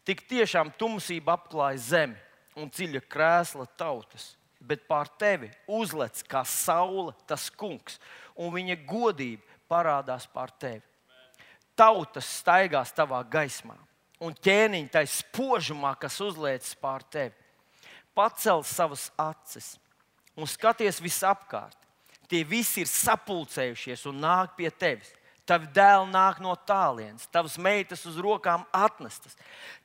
Tik 0.06 0.24
tiešām 0.30 0.72
tumsība 0.80 1.36
apklāja 1.38 1.82
zemi 1.86 2.18
un 2.58 2.70
dziļa 2.72 3.04
krēsla 3.12 3.68
tautas, 3.78 4.34
bet 4.60 4.88
pār 4.90 5.10
tevi 5.22 5.52
uzlec 5.70 6.24
kā 6.30 6.42
saule 6.48 7.14
tas 7.30 7.50
kungs, 7.54 8.00
un 8.36 8.54
viņa 8.54 8.80
godība 8.88 9.46
parādās 9.70 10.26
pār 10.30 10.54
tevi. 10.58 10.82
Tautas 11.78 12.28
staigās 12.42 12.92
tavā 12.94 13.22
gaismā, 13.24 13.78
un 14.22 14.34
ķēniņš 14.34 14.90
tai 14.94 15.06
spožumā, 15.10 15.94
kas 16.02 16.20
uzliekas 16.22 16.74
pār 16.82 17.06
tevi. 17.14 17.38
Pacel 18.18 18.66
savas 18.68 19.08
acis 19.18 19.78
un 20.36 20.50
skaties 20.50 21.00
visapkārt 21.02 21.81
tie 22.32 22.46
visi 22.48 22.86
ir 22.86 22.90
sapulcējušies 22.90 24.06
un 24.10 24.22
nāk 24.24 24.56
pie 24.56 24.72
tevis. 24.72 25.12
Tavi 25.52 25.68
dēli 25.74 26.12
nāk 26.14 26.38
no 26.40 26.54
tālienes, 26.70 27.26
tavas 27.34 27.58
meitas 27.60 28.06
uz 28.08 28.16
rokām 28.22 28.62
atnestas. 28.72 29.34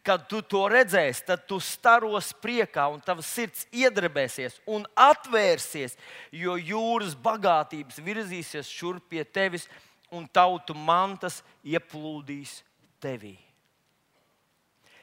Kad 0.05 0.29
tu 0.31 0.43
to 0.45 0.67
redzēsi, 0.71 1.25
tad 1.27 1.47
tu 1.49 1.57
staros 1.65 2.29
priekā, 2.45 2.85
un 2.93 3.01
tavs 3.03 3.33
sirds 3.33 3.65
iedrebēsies 3.75 4.61
un 4.69 4.85
atvērsies, 4.95 5.97
jo 6.31 6.55
jūras 6.61 7.17
bagātības 7.19 7.99
virzīsies 8.05 8.71
šurp 8.71 9.09
pie 9.11 9.25
tevis, 9.25 9.67
un 10.13 10.29
tautu 10.29 10.77
mantas 10.77 11.41
ieplūdīs 11.67 12.61
tevī. 13.03 13.35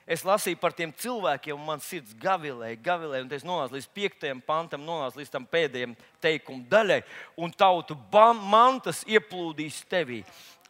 Es 0.04 0.26
lasīju 0.28 0.60
par 0.60 0.74
tiem 0.76 0.92
cilvēkiem, 1.00 1.56
un 1.56 1.64
man 1.64 1.80
sirds 1.80 2.12
gavilēja, 2.20 2.76
gavilēja. 2.84 3.24
Un 3.24 3.36
es 3.38 3.46
nonācu 3.48 3.78
līdz 3.78 3.88
piektajam 3.96 4.42
pantam, 4.44 4.84
nonācu 4.84 5.22
līdz 5.22 5.32
tam 5.32 5.46
pēdējiem 5.48 5.94
teikuma 6.24 6.66
daļai, 6.68 7.00
un 7.40 7.54
tautu 7.56 7.96
mantas 8.12 9.04
ieplūdīs 9.08 9.86
tevī. 9.88 10.24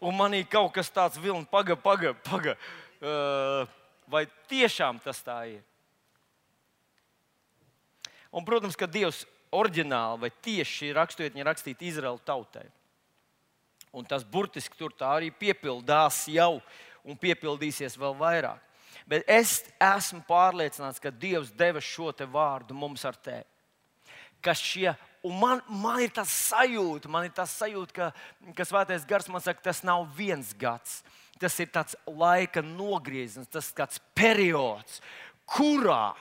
Un 0.03 0.13
manī 0.19 0.43
kaut 0.45 0.73
kas 0.75 0.91
tāds 0.93 1.17
vilni, 1.17 1.47
paga, 1.49 1.75
paga, 1.75 2.13
paga. 2.13 2.53
Uh, 3.01 3.65
vai 4.07 4.27
tiešām 4.51 4.99
tas 5.01 5.23
tā 5.25 5.39
ir? 5.49 5.63
Un, 8.33 8.45
protams, 8.45 8.77
ka 8.77 8.85
Dievs 8.89 9.23
oriģināli 9.53 10.21
vai 10.25 10.29
tieši 10.45 10.91
raksturvietņi 10.93 11.45
rakstīta 11.45 11.85
Izraēla 11.85 12.21
tautai. 12.25 12.67
Un 13.93 14.05
tas 14.09 14.25
burtiski 14.25 14.77
tur 14.77 14.93
tā 14.97 15.09
arī 15.17 15.29
piepildās 15.29 16.23
jau 16.33 16.57
un 17.05 17.17
piepildīsies 17.17 17.97
vēl 17.97 18.15
vairāk. 18.17 18.72
Bet 19.09 19.25
es 19.27 19.61
esmu 19.81 20.23
pārliecināts, 20.27 21.01
ka 21.01 21.11
Dievs 21.11 21.51
deva 21.55 21.81
šo 21.83 22.11
vārdu 22.31 22.75
mums 22.77 23.03
ar 23.05 23.17
tevi. 23.19 23.47
Ka 24.43 24.53
šie 24.55 24.93
Un 25.23 25.39
man, 25.39 25.61
man 25.71 26.01
ir 26.03 26.11
tas 26.11 26.27
sajūta, 26.51 27.07
man 27.07 27.23
ir 27.23 27.31
tas 27.31 27.51
sajūta, 27.55 27.93
ka, 27.95 28.07
ka 28.57 28.65
Svētais 28.67 29.05
Gars 29.07 29.29
man 29.31 29.39
saka, 29.43 29.63
tas 29.63 29.79
nav 29.87 30.03
viens 30.17 30.49
gads. 30.59 30.99
Tas 31.39 31.55
ir 31.63 31.69
tāds 31.71 31.95
laika 32.07 32.59
nogrieziens, 32.63 33.47
tas 33.47 33.69
ir 33.71 33.77
kāds 33.77 34.01
periods, 34.15 34.99
kurā 35.47 36.11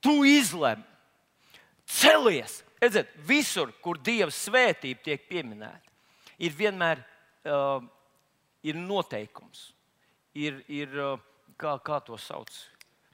tu 0.00 0.22
izlemi, 0.24 0.84
celies. 1.84 2.62
Redziet, 2.80 3.12
visur, 3.28 3.74
kur 3.84 4.00
Dieva 4.00 4.32
svētība 4.32 5.04
tiek 5.04 5.28
pieminēta, 5.28 5.92
ir 6.40 6.56
vienmēr 6.56 7.02
uh, 7.44 7.84
ir 8.64 8.78
noteikums, 8.80 9.66
ir, 10.32 10.62
ir 10.64 10.96
uh, 10.96 11.18
kā, 11.60 11.76
kā 11.84 12.00
to 12.04 12.16
sauc? 12.20 12.50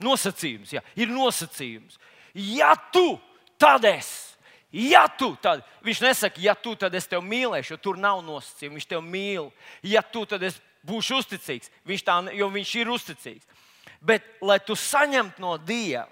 Nosacījums, 0.03 0.75
jā, 0.77 0.83
ir 0.99 1.11
nosacījums. 1.13 1.99
Ja 2.37 2.75
tu, 2.93 3.17
tad 3.59 3.87
es. 3.89 4.13
Ja 4.77 5.07
tu, 5.09 5.31
tad 5.41 5.63
viņš 5.87 6.03
nesaka, 6.05 6.43
ja 6.43 6.53
tu, 6.59 6.75
tad 6.77 6.95
es 6.99 7.07
tevi 7.09 7.25
mīlēšu, 7.25 7.75
jo 7.75 7.81
tur 7.81 8.01
nav 8.01 8.21
nosacījumu. 8.27 8.77
Viņš 8.77 8.89
tevi 8.91 9.13
mīl. 9.15 9.49
Ja 9.87 10.03
tu, 10.05 10.27
tad 10.29 10.43
es 10.45 10.59
būšu 10.87 11.23
uzticīgs, 11.23 11.71
viņš 11.89 12.05
tā, 12.07 12.19
jo 12.37 12.51
viņš 12.53 12.75
ir 12.83 12.91
uzticīgs. 12.93 13.63
Bet, 14.05 14.27
lai 14.45 14.59
tu 14.63 14.77
saņemtu 14.77 15.43
no 15.43 15.57
Dieva, 15.59 16.05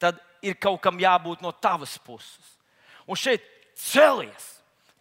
tad 0.00 0.18
ir 0.44 0.56
kaut 0.60 0.80
kam 0.84 0.98
jābūt 1.00 1.44
no 1.44 1.52
tavas 1.52 1.98
puses. 2.02 2.54
Un 3.04 3.18
šeit 3.18 3.44
celies. 3.78 4.50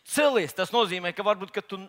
Celies, 0.03 0.53
tas 0.53 0.73
nozīmē, 0.73 1.13
ka 1.15 1.23
varbūt 1.25 1.53
ka 1.55 1.63
tu 1.63 1.79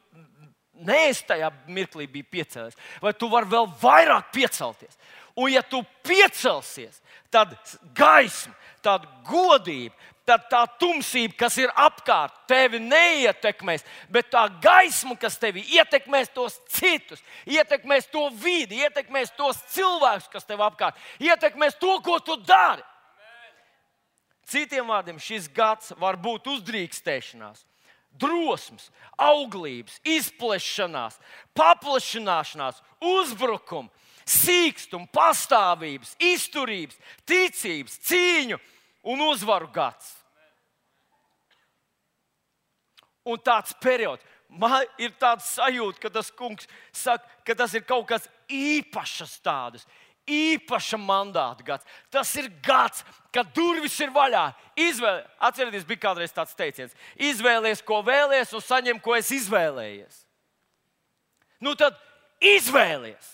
Nē, 0.75 1.11
es 1.13 1.23
tajā 1.23 1.53
mirklī 1.71 2.09
biju 2.11 2.27
piecēlies. 2.35 2.79
Vai 3.03 3.13
tu 3.15 3.29
vari 3.31 3.51
vēl 3.53 3.69
vairāk 3.81 4.33
piecelties? 4.35 4.99
Un, 5.35 5.51
ja 5.51 5.63
tu 5.63 5.83
piecelsies, 6.07 7.01
tad 7.31 7.55
gaisma, 7.95 8.55
tad 8.83 9.07
godība, 9.27 9.95
tad 10.27 10.47
tā 10.51 10.63
tumsība, 10.81 11.37
kas 11.45 11.57
ir 11.61 11.73
apkārt, 11.79 12.37
tevi 12.49 12.81
neietekmēs. 12.83 13.85
Bet 14.13 14.31
tā 14.33 14.47
gaisma, 14.63 15.17
kas 15.21 15.37
tevi 15.41 15.65
ietekmēs, 15.77 16.33
tos 16.35 16.57
citus, 16.73 17.23
ietekmēs 17.47 18.09
to 18.13 18.29
vidi, 18.41 18.81
ietekmēs 18.87 19.35
tos 19.37 19.61
cilvēkus, 19.75 20.31
kas 20.33 20.49
tev 20.49 20.65
apkārt, 20.65 20.99
ietekmēs 21.23 21.79
to, 21.81 21.99
ko 22.05 22.19
tu 22.25 22.39
dari. 22.47 22.83
Citiem 24.49 24.91
vārdiem, 24.91 25.21
šis 25.21 25.47
gads 25.53 25.95
var 26.01 26.19
būt 26.21 26.51
uzdrīkstēšanās, 26.53 27.65
drosmes, 28.21 28.91
auglības, 29.19 29.99
izplešanās, 30.07 31.19
paplašināšanās, 31.57 32.81
uzbrukuma, 33.03 33.91
sīkstuma, 34.25 35.09
pastāvības, 35.13 36.15
izturības, 36.23 37.01
ticības, 37.29 37.99
cīņu 38.09 38.61
un 39.13 39.25
uzvaru 39.29 39.69
gads. 39.75 40.15
Un 43.25 43.41
tāds 43.41 43.73
periods, 43.81 44.25
man 44.49 44.85
ir 45.01 45.15
tāds 45.21 45.47
sajūta, 45.57 46.01
ka 46.03 46.11
tas 46.13 46.31
kungs 46.37 46.69
saka, 46.93 47.25
ka 47.45 47.57
tas 47.57 47.73
ir 47.75 47.85
kaut 47.89 48.07
kas 48.11 48.29
īpašs 48.53 49.39
tādas. 49.45 49.87
Īpaša 50.25 50.97
mandāta 50.97 51.65
gads. 51.67 51.85
Tas 52.13 52.31
ir 52.41 52.49
gads, 52.65 53.03
kad 53.35 53.51
durvis 53.53 53.97
ir 54.01 54.13
vaļā. 54.15 54.47
Izvēle, 54.81 55.25
atcerieties, 55.45 55.85
bija 55.89 56.07
kādreiz 56.07 56.33
tāds 56.33 56.57
teiciens: 56.57 56.95
izvēlies, 57.21 57.83
ko 57.85 58.01
vēlies, 58.07 58.55
un 58.57 58.65
saņem, 58.65 59.03
ko 59.05 59.19
es 59.19 59.29
izvēlējies. 59.37 60.23
Nu 61.65 61.75
tad 61.79 61.99
izvēlies! 62.41 63.29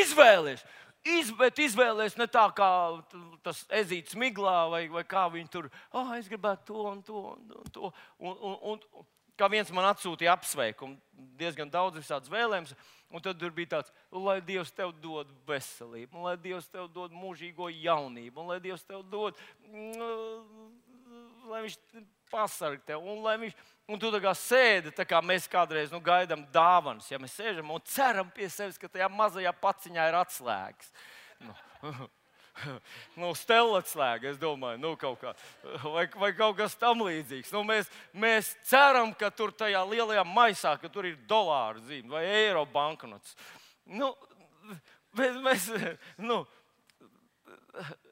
Izvēlies! 0.00 0.62
Iz, 1.00 1.30
bet 1.32 1.56
izvēlēties 1.64 2.18
ne 2.20 2.26
tā, 2.28 2.42
kā 2.52 2.68
tas 3.40 3.62
ezīts 3.72 4.12
miglā, 4.20 4.66
vai, 4.68 4.82
vai 4.92 5.00
kā 5.08 5.22
viņi 5.32 5.48
tur, 5.48 5.70
ah, 5.94 6.02
oh, 6.02 6.10
es 6.18 6.28
gribētu 6.28 6.68
to 6.68 6.82
un 6.90 7.00
to. 7.06 7.22
Un, 7.30 7.70
to. 7.72 7.92
Un, 8.20 8.36
un, 8.36 8.58
un, 8.74 9.06
kā 9.40 9.48
viens 9.52 9.72
man 9.74 9.88
atsūtīja 9.90 10.36
apsveikumu, 10.36 10.98
diezgan 11.40 11.72
daudz 11.72 11.98
visādas 12.00 12.32
vēlējumus. 12.32 12.76
Un 13.10 13.24
tad 13.24 13.42
bija 13.56 13.72
tāds, 13.72 13.90
lai 14.14 14.36
Dievs 14.46 14.70
tev 14.70 14.92
dod 15.02 15.32
veselību, 15.48 16.20
lai 16.22 16.36
Dievs 16.38 16.68
tev 16.70 16.86
dod 16.94 17.10
mūžīgo 17.16 17.66
jaunību, 17.72 18.38
un 18.38 18.52
lai 18.52 18.60
Dievs 18.62 18.86
tev 18.86 19.02
dod, 19.10 19.38
lai 21.50 21.64
Viņš 21.66 21.80
pasargā 22.30 22.92
tev, 22.92 23.02
un 23.02 23.26
Viņš 23.42 23.58
Un 23.90 23.98
tu 23.98 24.10
kā 24.22 24.30
sēdi, 24.38 24.92
tā 24.94 25.02
kā 25.08 25.18
mēs 25.24 25.48
kādreiz 25.50 25.90
nu, 25.90 25.98
gaidām 26.04 26.44
dāvanas, 26.54 27.08
ja 27.10 27.18
mēs 27.18 27.32
sēžam 27.34 27.72
un 27.74 27.82
ceram 27.90 28.28
pie 28.30 28.46
sevis, 28.46 28.78
ka 28.78 28.86
tajā 28.86 29.08
mazajā 29.10 29.50
paciņā 29.58 30.04
ir 30.06 30.18
atslēgas. 30.20 30.92
Nu, 31.42 31.56
nu, 33.20 33.32
Stela 33.38 33.80
atslēga, 33.80 34.32
es 34.32 34.38
domāju, 34.40 34.80
nu, 34.82 34.94
kaut 35.00 35.20
kā, 35.22 35.34
vai, 35.84 36.06
vai 36.22 36.30
kaut 36.36 36.58
kas 36.60 36.76
tamlīdzīgs. 36.80 37.52
Nu, 37.54 37.64
mēs, 37.66 37.90
mēs 38.12 38.54
ceram, 38.68 39.14
ka 39.16 39.32
tur 39.34 39.54
tajā 39.56 39.82
lielajā 39.88 40.24
maisā, 40.28 40.76
ka 40.80 40.90
tur 40.92 41.08
ir 41.10 41.18
dolāru 41.30 41.82
zīme 41.88 42.16
vai 42.16 42.24
eiro 42.28 42.64
banknotes. 42.72 43.36
Nu, 43.86 44.12
mēs, 45.18 45.38
mēs, 45.44 45.68
nu, 46.20 46.44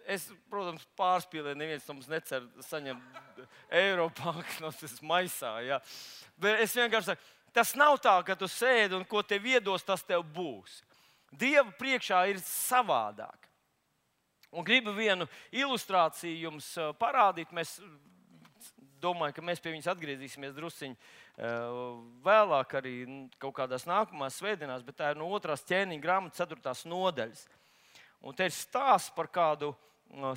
Es, 0.08 0.22
protams, 0.48 0.86
pārspīlēju, 0.96 1.58
neviens 1.58 1.84
no 1.84 1.98
mums 1.98 2.06
necer 2.08 2.44
saņemt 2.64 3.42
eiro 3.76 4.06
banknotes 4.16 4.94
maisā. 5.04 5.50
Ja. 5.66 5.80
Bet 6.40 6.62
es 6.64 6.72
vienkārši 6.78 7.10
saku, 7.10 7.26
tas 7.52 7.74
nav 7.76 7.98
tā, 8.00 8.14
ka 8.24 8.36
tu 8.38 8.48
sēdi 8.48 8.96
un 8.96 9.04
ko 9.08 9.20
tev 9.20 9.44
iedos, 9.50 9.84
tas 9.84 10.04
tev 10.08 10.24
būs. 10.32 10.78
Dieva 11.28 11.68
priekšā 11.76 12.22
ir 12.32 12.40
savādāk. 12.40 13.47
Un 14.50 14.64
gribu 14.64 14.94
vienu 14.96 15.26
ilustrāciju 15.52 16.46
jums 16.46 16.70
uh, 16.80 16.94
parādīt. 16.96 17.50
Mēs 17.52 17.76
domāju, 19.02 19.36
ka 19.36 19.44
mēs 19.44 19.60
pie 19.60 19.74
viņas 19.74 19.90
atgriezīsimies 19.92 20.54
drusciņā 20.56 20.96
uh, 20.96 21.98
vēlāk, 22.24 22.78
arī 22.80 22.94
kaut 23.38 23.58
kādās 23.60 23.84
nākamās 23.88 24.40
svētdienās, 24.40 24.86
bet 24.86 24.98
tā 25.00 25.12
ir 25.12 25.20
no 25.20 25.28
otras 25.36 25.66
ķēniņa 25.68 26.04
grāmatas, 26.04 26.40
4. 26.40 26.74
nodaļas. 26.88 27.44
Un 28.24 28.34
te 28.34 28.48
ir 28.48 28.54
stāsts 28.54 29.12
par 29.14 29.28
kādu 29.30 29.74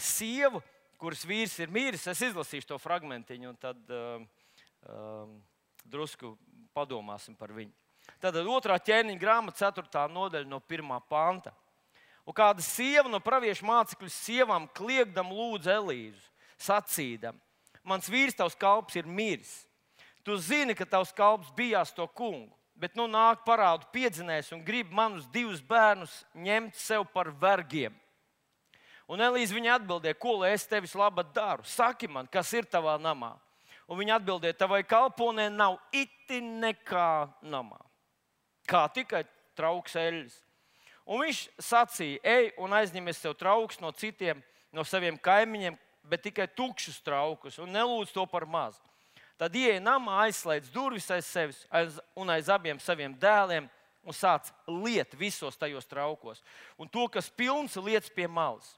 sievu, 0.03 0.61
kuras 1.01 1.23
vīrs 1.25 1.55
ir 1.63 1.71
miris. 1.73 2.05
Es 2.11 2.21
izlasīšu 2.27 2.73
to 2.73 2.77
fragment, 2.81 3.31
un 3.31 3.57
tad 3.57 3.79
uh, 3.89 4.21
uh, 4.85 5.31
drusku 5.87 6.35
padomāsim 6.75 7.35
par 7.39 7.55
viņu. 7.55 7.73
Tad 8.21 8.37
otrā 8.43 8.77
ķēniņa 8.81 9.21
grāmata, 9.21 9.71
4. 9.71 10.05
nodaļa 10.11 10.49
no 10.49 10.61
1. 10.67 10.93
panta. 11.09 11.55
Un 12.27 12.37
kāda 12.37 12.63
sieva 12.63 13.09
no 13.09 13.19
praviešu 13.23 13.65
mācekļu 13.65 14.09
sievām 14.13 14.67
kliegdam 14.77 15.31
lūdza 15.33 15.79
Elīzu, 15.79 16.21
sacīdam, 16.61 17.39
mans 17.83 18.09
vīrs, 18.11 18.37
tavs 18.37 18.55
kalps, 18.55 18.95
ir 18.99 19.09
miris. 19.09 19.63
Tu 20.21 20.37
zini, 20.37 20.75
ka 20.77 20.85
tavs 20.85 21.09
kalps 21.17 21.49
bijās 21.57 21.95
to 21.97 22.05
kungu 22.07 22.53
bet 22.81 22.97
nu 22.97 23.05
nāk 23.05 23.43
parādu 23.45 23.85
piedzinējs 23.93 24.49
un 24.55 24.63
grib 24.65 24.89
manus 24.95 25.27
divus 25.29 25.61
bērnus 25.61 26.23
ņemt 26.33 26.77
sev 26.79 27.05
par 27.13 27.29
vergiem. 27.41 27.93
Un 29.11 29.21
Elīze 29.21 29.53
viņa 29.53 29.75
atbildēja, 29.75 30.17
ko 30.17 30.37
lai 30.39 30.53
es 30.55 30.65
tevis 30.69 30.95
labi 30.97 31.25
daru? 31.35 31.65
Saki 31.67 32.07
man, 32.09 32.29
kas 32.31 32.49
ir 32.57 32.65
tavā 32.65 32.95
namā? 33.01 33.35
Un 33.91 33.99
viņa 33.99 34.17
atbildēja, 34.17 34.57
tavai 34.57 34.81
kalponē 34.87 35.49
nav 35.51 35.75
itin 35.93 36.55
nekā 36.63 37.11
namā. 37.43 37.77
Kā 38.65 38.85
tikai 38.93 39.25
trauks 39.57 39.97
eļļas. 39.99 40.37
Un 41.11 41.25
viņš 41.25 41.41
sacīja, 41.59 42.21
ej 42.23 42.53
un 42.61 42.71
aizņemies 42.71 43.19
sev 43.19 43.35
trauks 43.35 43.81
no 43.83 43.91
citiem, 43.91 44.39
no 44.71 44.85
saviem 44.87 45.17
kaimiņiem, 45.19 45.75
bet 46.07 46.23
tikai 46.23 46.47
tukšus 46.47 47.01
traukus 47.03 47.59
un 47.59 47.73
nelūdz 47.75 48.13
to 48.15 48.23
par 48.31 48.45
mazu. 48.47 48.79
Tad 49.41 49.55
ieeja 49.57 49.81
namā, 49.83 50.21
aizslēdz 50.27 50.69
durvis 50.71 51.09
aiz 51.11 51.27
sevis 51.27 51.63
aiz, 51.73 51.97
un 52.15 52.29
aiz 52.29 52.47
abiem 52.53 52.79
saviem 52.79 53.13
dēliem 53.17 53.67
un 54.05 54.15
sāc 54.15 54.51
liet 54.69 55.15
visos 55.17 55.57
tajos 55.57 55.89
traukos. 55.89 56.43
Un 56.77 56.87
to, 56.87 57.07
kas 57.09 57.29
pilns, 57.29 57.75
liec 57.81 58.07
pie 58.15 58.27
malas. 58.29 58.75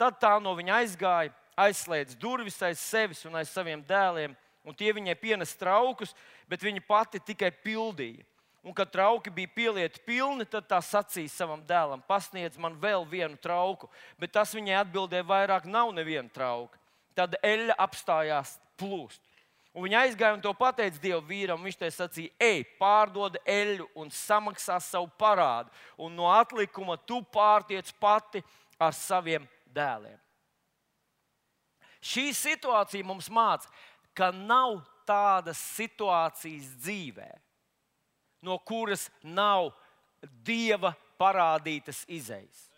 Tad 0.00 0.16
tā 0.20 0.32
no 0.40 0.54
viņa 0.56 0.80
aizgāja, 0.80 1.34
aizslēdz 1.60 2.16
durvis 2.20 2.56
aiz 2.64 2.80
sevis 2.80 3.22
un 3.28 3.36
aiz 3.36 3.52
saviem 3.52 3.82
dēliem, 3.84 4.34
un 4.64 4.76
tie 4.76 4.92
viņai 4.96 5.16
pienes 5.20 5.52
traukus, 5.60 6.14
bet 6.48 6.64
viņa 6.64 6.82
pati 6.88 7.20
tikai 7.20 7.52
pildīja. 7.62 8.24
Un, 8.60 8.74
kad 8.76 8.90
trauki 8.92 9.32
bija 9.32 9.48
pielieti 9.54 10.02
pilni, 10.04 10.44
tad 10.44 10.66
tā 10.68 10.82
sacīja 10.84 11.32
savam 11.32 11.62
dēlam, 11.64 12.02
pasniedz 12.04 12.60
man 12.60 12.74
vēl 12.76 13.06
vienu 13.08 13.38
trauku, 13.40 13.88
bet 14.20 14.34
tas 14.36 14.52
viņai 14.52 14.82
atbildēja, 14.82 15.24
vairāk 15.24 15.64
nav 15.64 15.94
neviena 15.96 16.28
trauka. 16.28 16.76
Tad 17.16 17.38
eļļa 17.40 17.78
apstājās 17.80 18.58
plūst. 18.80 19.22
Un 19.70 19.86
viņa 19.86 20.02
aizgāja 20.04 20.34
un 20.34 20.42
to 20.42 20.50
pateica 20.58 20.98
Dieva 20.98 21.20
vīram. 21.22 21.62
Viņš 21.62 21.76
te 21.78 21.90
sacīja, 21.94 22.32
ej, 22.42 22.64
pārdod 22.80 23.38
eļļu 23.46 23.86
un 24.02 24.10
samaksā 24.10 24.80
savu 24.82 25.06
parādu. 25.20 25.70
Un 25.96 26.16
no 26.18 26.26
atlikuma 26.30 26.98
tu 27.06 27.20
pārtiec 27.22 27.92
pati 28.02 28.42
ar 28.80 28.96
saviem 28.96 29.46
dēliem. 29.70 30.18
Šī 32.00 32.30
situācija 32.34 33.06
mums 33.06 33.28
māca, 33.30 33.68
ka 34.16 34.30
nav 34.34 34.80
tādas 35.06 35.60
situācijas 35.76 36.72
dzīvē, 36.80 37.28
no 38.42 38.58
kuras 38.58 39.08
nav 39.22 39.70
dieva 40.44 40.94
parādītas 41.20 42.04
izejas. 42.08 42.68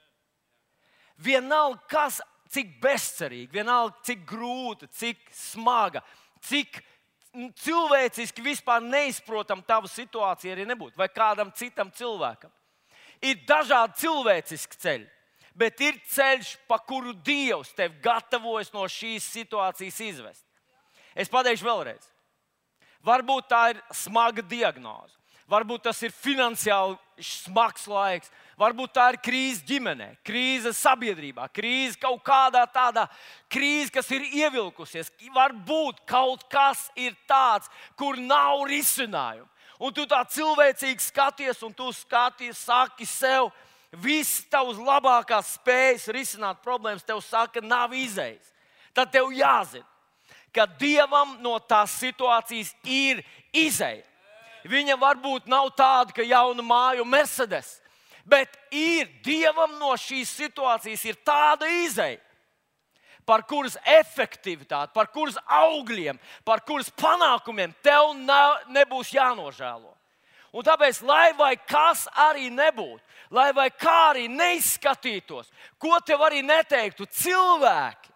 Vienalga, 1.22 1.80
kas, 1.90 2.20
cik 2.50 2.78
bezcerīgi, 2.82 3.52
vienalga, 3.54 3.94
cik 4.06 4.24
grūta, 4.28 4.88
cik 4.90 5.20
smaga, 5.36 6.02
cik 6.42 6.80
cilvēciski 7.32 8.44
vispār 8.44 8.82
neizprotam 8.84 9.62
tavu 9.64 9.88
situāciju 9.88 10.52
arī 10.52 10.66
nebūtu, 10.68 10.98
vai 10.98 11.08
kādam 11.08 11.52
citam 11.56 11.92
cilvēkam. 11.94 12.50
Ir 13.22 13.38
dažādi 13.46 14.02
cilvēciski 14.02 14.80
ceļi, 14.82 15.06
bet 15.54 15.80
ir 15.80 16.00
ceļš, 16.10 16.56
pa 16.66 16.80
kuru 16.82 17.14
Dievs 17.14 17.70
tev 17.76 17.94
gatavojas 18.02 18.72
no 18.74 18.82
šīs 18.90 19.28
situācijas 19.30 20.00
izvest. 20.02 20.44
Es 21.14 21.30
pateikšu 21.30 21.68
vēlreiz. 21.68 22.08
Varbūt 23.06 23.48
tā 23.50 23.62
ir 23.72 23.80
smaga 23.94 24.42
diagnoze, 24.46 25.14
varbūt 25.50 25.88
tas 25.88 26.02
ir 26.02 26.14
finansiāli 26.14 26.98
smags 27.22 27.86
laiks, 27.90 28.30
Varbūt 28.62 28.92
tā 28.94 29.06
ir 29.10 29.18
krīze 29.24 29.64
ģimenē, 29.66 30.10
krīze 30.26 30.70
sabiedrībā, 30.76 31.48
krīze 31.56 31.96
kaut 31.98 32.20
kādā 32.22 32.62
tādā 32.70 33.08
krīze, 33.50 33.90
kas 33.90 34.10
ir 34.12 34.26
ievilkusies. 34.28 35.08
Varbūt 35.34 36.02
kaut 36.06 36.44
kas 36.52 36.84
ir 36.94 37.16
tāds, 37.26 37.70
kur 37.98 38.20
nav 38.20 38.66
risinājumu. 38.70 39.48
Un 39.82 39.94
tu 39.96 40.04
tā 40.06 40.20
cilvēcīgi 40.30 41.02
skaties, 41.02 41.62
un 41.66 41.72
tu 41.74 41.88
skaties, 41.96 42.60
saki 42.68 43.08
sev, 43.08 43.48
visas 44.04 44.44
tavas 44.52 44.78
labākās 44.78 45.56
spējas 45.56 46.06
risināt 46.14 46.62
problēmas, 46.62 47.02
tev 47.02 47.18
saka, 47.24 47.64
nav 47.64 47.96
izējas. 47.96 48.52
Tad 48.94 49.10
tev 49.10 49.32
jāzina, 49.34 49.88
ka 50.54 50.68
Dievam 50.78 51.38
no 51.42 51.56
tās 51.58 51.96
situācijas 51.98 52.76
ir 52.84 53.24
izēja. 53.50 54.04
Viņa 54.68 54.96
varbūt 55.00 55.48
nav 55.50 55.72
tāda, 55.76 56.14
ka 56.14 56.22
jauna 56.22 56.62
māja 56.62 57.02
un 57.02 57.10
Mercedes 57.10 57.78
Bet 58.24 58.54
ir 58.70 59.08
Dievam 59.24 59.78
no 59.80 59.94
šīs 59.98 60.30
situācijas 60.30 61.02
ir 61.08 61.18
tāda 61.26 61.66
izēja, 61.82 62.20
par 63.26 63.42
kuras 63.46 63.74
efektivitāti, 63.86 64.94
par 64.94 65.10
kuras 65.14 65.38
augļiem, 65.46 66.18
par 66.46 66.62
kuras 66.66 66.90
panākumiem 66.90 67.74
tev 67.82 68.12
nebūs 68.70 69.12
jānožēlo. 69.14 69.90
Un 70.52 70.66
tāpēc, 70.66 71.00
lai 71.08 71.32
vai 71.32 71.54
kas 71.56 72.04
arī 72.28 72.50
nebūtu, 72.52 73.00
lai 73.32 73.50
vai 73.56 73.70
kā 73.72 74.12
arī 74.12 74.26
neizskatītos, 74.28 75.48
ko 75.80 75.96
tev 76.04 76.22
arī 76.26 76.42
neteiktu 76.44 77.06
cilvēki, 77.08 78.11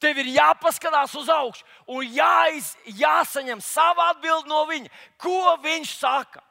tev 0.00 0.18
ir 0.22 0.30
jāpaskatās 0.34 1.14
uz 1.18 1.28
augšu 1.32 1.66
un 1.90 2.06
jāiz, 2.16 2.72
jāsaņem 2.98 3.60
savu 3.64 4.02
atbildi 4.08 4.50
no 4.50 4.64
viņa, 4.68 4.90
ko 5.20 5.56
viņš 5.62 5.92
saka. 6.00 6.42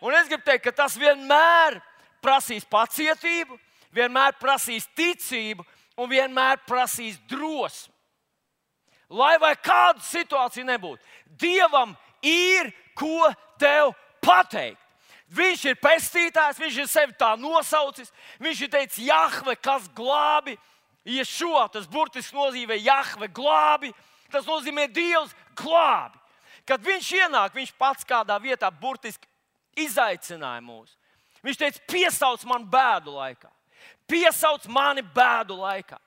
Un 0.00 0.14
es 0.16 0.28
gribu 0.28 0.44
teikt, 0.44 0.64
ka 0.66 0.74
tas 0.84 0.96
vienmēr 1.00 1.78
prasīs 2.24 2.66
pacietību, 2.68 3.58
vienmēr 3.94 4.36
prasīs 4.40 4.88
ticību 4.96 5.64
un 5.96 6.10
vienmēr 6.10 6.60
prasīs 6.68 7.18
drosmi. 7.30 7.92
Lai 9.08 9.36
vai 9.38 9.54
kāda 9.62 10.02
situācija 10.02 10.66
nebūtu, 10.66 10.98
Dievam 11.38 11.94
ir 12.26 12.72
ko 12.98 13.28
tev 13.60 13.92
pateikt. 14.24 14.80
Viņš 15.26 15.64
ir 15.66 15.78
pestītājs, 15.82 16.58
viņš 16.62 16.76
ir 16.78 16.88
sevi 16.90 17.14
tā 17.18 17.32
nosaucis. 17.38 18.12
Viņš 18.42 18.60
ir 18.62 18.70
teicis, 18.70 19.06
Jahve, 19.08 19.56
kas 19.58 19.88
glābi. 19.94 20.54
Iešo, 21.06 21.68
tas 21.72 21.86
burtiski 21.86 22.34
nozīmē 22.34 22.80
Jahve 22.82 23.28
glābi. 23.30 23.92
Tas 24.32 24.46
nozīmē 24.46 24.88
Dievs 24.90 25.34
glābi. 25.58 26.18
Kad 26.66 26.82
viņš 26.82 27.10
ienāk, 27.20 27.54
viņš 27.54 27.76
pats 27.78 28.06
kādā 28.06 28.38
vietā 28.42 28.70
burtiski 28.74 29.28
izaicināja 29.78 30.64
mūs. 30.64 30.96
Viņš 31.46 31.60
teica, 31.60 31.84
piesauc 31.86 32.42
man 32.50 32.64
bēdu 32.66 33.14
laikā, 33.14 33.50
piesauc 34.10 34.66
mani 34.72 35.04
bēdu 35.14 35.60
laikā. 35.60 36.00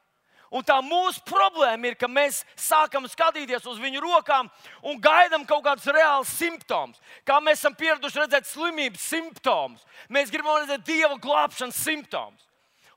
Un 0.49 0.65
tā 0.65 0.79
mūsu 0.81 1.21
problēma 1.29 1.91
ir, 1.91 1.95
ka 1.95 2.09
mēs 2.09 2.41
sākam 2.57 3.05
skatīties 3.07 3.67
uz 3.69 3.77
viņu 3.79 4.01
rokām 4.01 4.49
un 4.81 4.97
gaidām 4.99 5.45
kaut 5.47 5.61
kādus 5.67 5.85
reālus 5.93 6.31
simptomus. 6.33 6.97
Kā 7.21 7.37
mēs 7.37 7.61
esam 7.61 7.75
pieraduši 7.77 8.23
redzēt 8.23 8.49
slimības 8.49 9.05
simptomus, 9.13 9.85
mēs 10.09 10.33
gribam 10.33 10.57
redzēt 10.57 10.87
dieva 10.89 11.19
glābšanas 11.21 11.77
simptomus. 11.77 12.48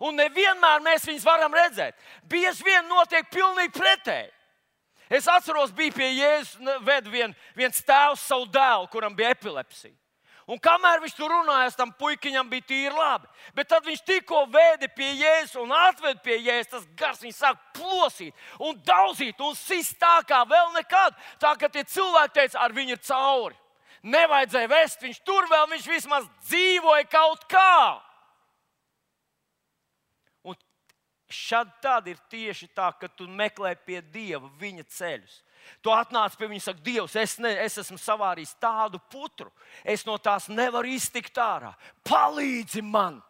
Un 0.03 0.19
nevienmēr 0.19 0.83
mēs 0.83 1.07
viņus 1.07 1.27
varam 1.27 1.55
redzēt. 1.55 1.97
Bieži 2.27 2.67
vien 2.67 2.89
notiek 2.91 3.29
pilnīgi 3.31 3.75
pretēji. 3.77 4.31
Es 5.13 5.29
atceros, 5.29 5.75
bija 5.77 5.93
pie 5.93 6.09
Jēzus, 6.17 6.57
veda 6.83 7.11
vien, 7.13 7.35
viens 7.55 7.83
tēvs 7.85 8.23
savu 8.27 8.47
dēlu, 8.51 8.89
kuram 8.91 9.15
bija 9.15 9.35
epilepsija. 9.37 9.95
Un 10.51 10.59
kamēr 10.59 11.01
viņš 11.05 11.15
tur 11.15 11.31
runāja, 11.31 11.71
tam 11.79 11.93
puikiņam 11.95 12.49
bija 12.51 12.67
tīri 12.67 12.93
labi. 12.93 13.29
Bet 13.55 13.69
tad 13.71 13.87
viņš 13.87 14.03
tikko 14.05 14.43
vēda 14.51 14.89
pie 14.91 15.13
jēzus 15.21 15.61
un 15.63 15.71
atveda 15.77 16.19
pie 16.25 16.41
jēzus. 16.43 16.71
Tas 16.73 16.87
gars 16.99 17.23
viņa 17.23 17.37
sāk 17.37 17.61
plosīt 17.79 18.35
un 18.59 18.81
daudzīt 18.85 19.41
un 19.41 19.55
sist 19.57 19.97
tā 20.03 20.19
kā 20.27 20.43
vēl 20.49 20.73
nekad. 20.75 21.15
Tā 21.41 21.55
kā 21.61 21.71
tie 21.71 21.87
cilvēki 21.87 22.35
teica, 22.41 22.65
ar 22.65 22.75
viņu 22.75 22.97
ir 22.97 23.05
cauri. 23.07 23.59
Nevajadzēja 24.03 24.71
vest, 24.73 25.05
viņš 25.05 25.21
tur 25.23 25.47
vēl, 25.47 25.69
viņš 25.71 25.87
vismaz 25.87 26.27
dzīvoja 26.49 27.07
kaut 27.07 27.47
kā. 27.47 28.03
Un 30.43 30.59
šad 31.33 31.71
tad 31.83 32.07
ir 32.11 32.21
tieši 32.31 32.69
tā, 32.77 32.91
ka 32.99 33.09
tu 33.09 33.27
meklē 33.29 33.75
pie 33.87 34.01
Dieva 34.13 34.51
viņa 34.61 34.85
ceļus. 34.93 35.41
Tu 35.83 35.91
atnāc 35.95 36.35
pie 36.37 36.49
viņa 36.51 36.59
un 36.59 36.65
saki, 36.65 36.83
Dievs, 36.87 37.17
es, 37.17 37.37
ne, 37.43 37.53
es 37.65 37.79
esmu 37.79 37.99
savārījis 38.01 38.57
tādu 38.63 38.99
putru, 39.13 39.51
es 39.85 40.07
no 40.07 40.17
tās 40.19 40.49
nevaru 40.51 40.91
iztikt 40.91 41.39
ārā. 41.39 41.73
Palīdzi 42.07 42.83
man! 42.83 43.21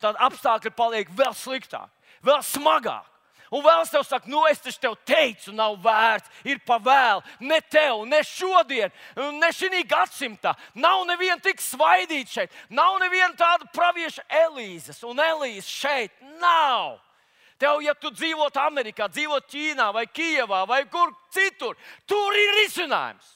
Tad 0.00 0.18
apstākļi 0.20 0.72
paliek 0.76 1.12
vēl 1.16 1.32
sliktāki, 1.36 1.92
vēl 2.24 2.42
smagāki. 2.44 3.15
Un 3.54 3.62
vēl 3.62 3.84
es 3.84 3.92
saku, 4.08 4.30
nu 4.30 4.42
es 4.50 4.60
tev 4.80 4.96
teicu, 5.06 5.52
nav 5.54 5.76
vērts, 5.82 6.30
ir 6.44 6.58
pavēl. 6.66 7.22
Ne 7.40 7.60
tev, 7.60 8.02
ne 8.08 8.22
šodien, 8.26 8.92
ne 9.38 9.50
šī 9.54 9.84
gadsimtā. 9.86 10.56
Nav 10.74 11.04
neviena 11.06 11.38
tik 11.42 11.62
svaidīta 11.62 12.40
šeit, 12.40 12.60
nav 12.70 12.98
neviena 13.02 13.34
tāda 13.38 13.68
pravieša 13.74 14.26
Elīzes 14.46 15.02
un 15.06 15.22
Elīzes 15.22 15.70
šeit. 15.70 16.14
Nav! 16.40 16.98
Tev, 17.56 17.80
ja 17.80 17.94
tu 17.96 18.10
dzīvotu 18.12 18.60
Amerikā, 18.60 19.06
dzīvotu 19.08 19.54
Ķīnā, 19.54 19.88
vai 19.94 20.04
Kijavā, 20.06 20.66
vai 20.68 20.82
kur 20.92 21.14
citur, 21.32 21.76
tur 22.04 22.36
ir 22.36 22.52
risinājums. 22.60 23.30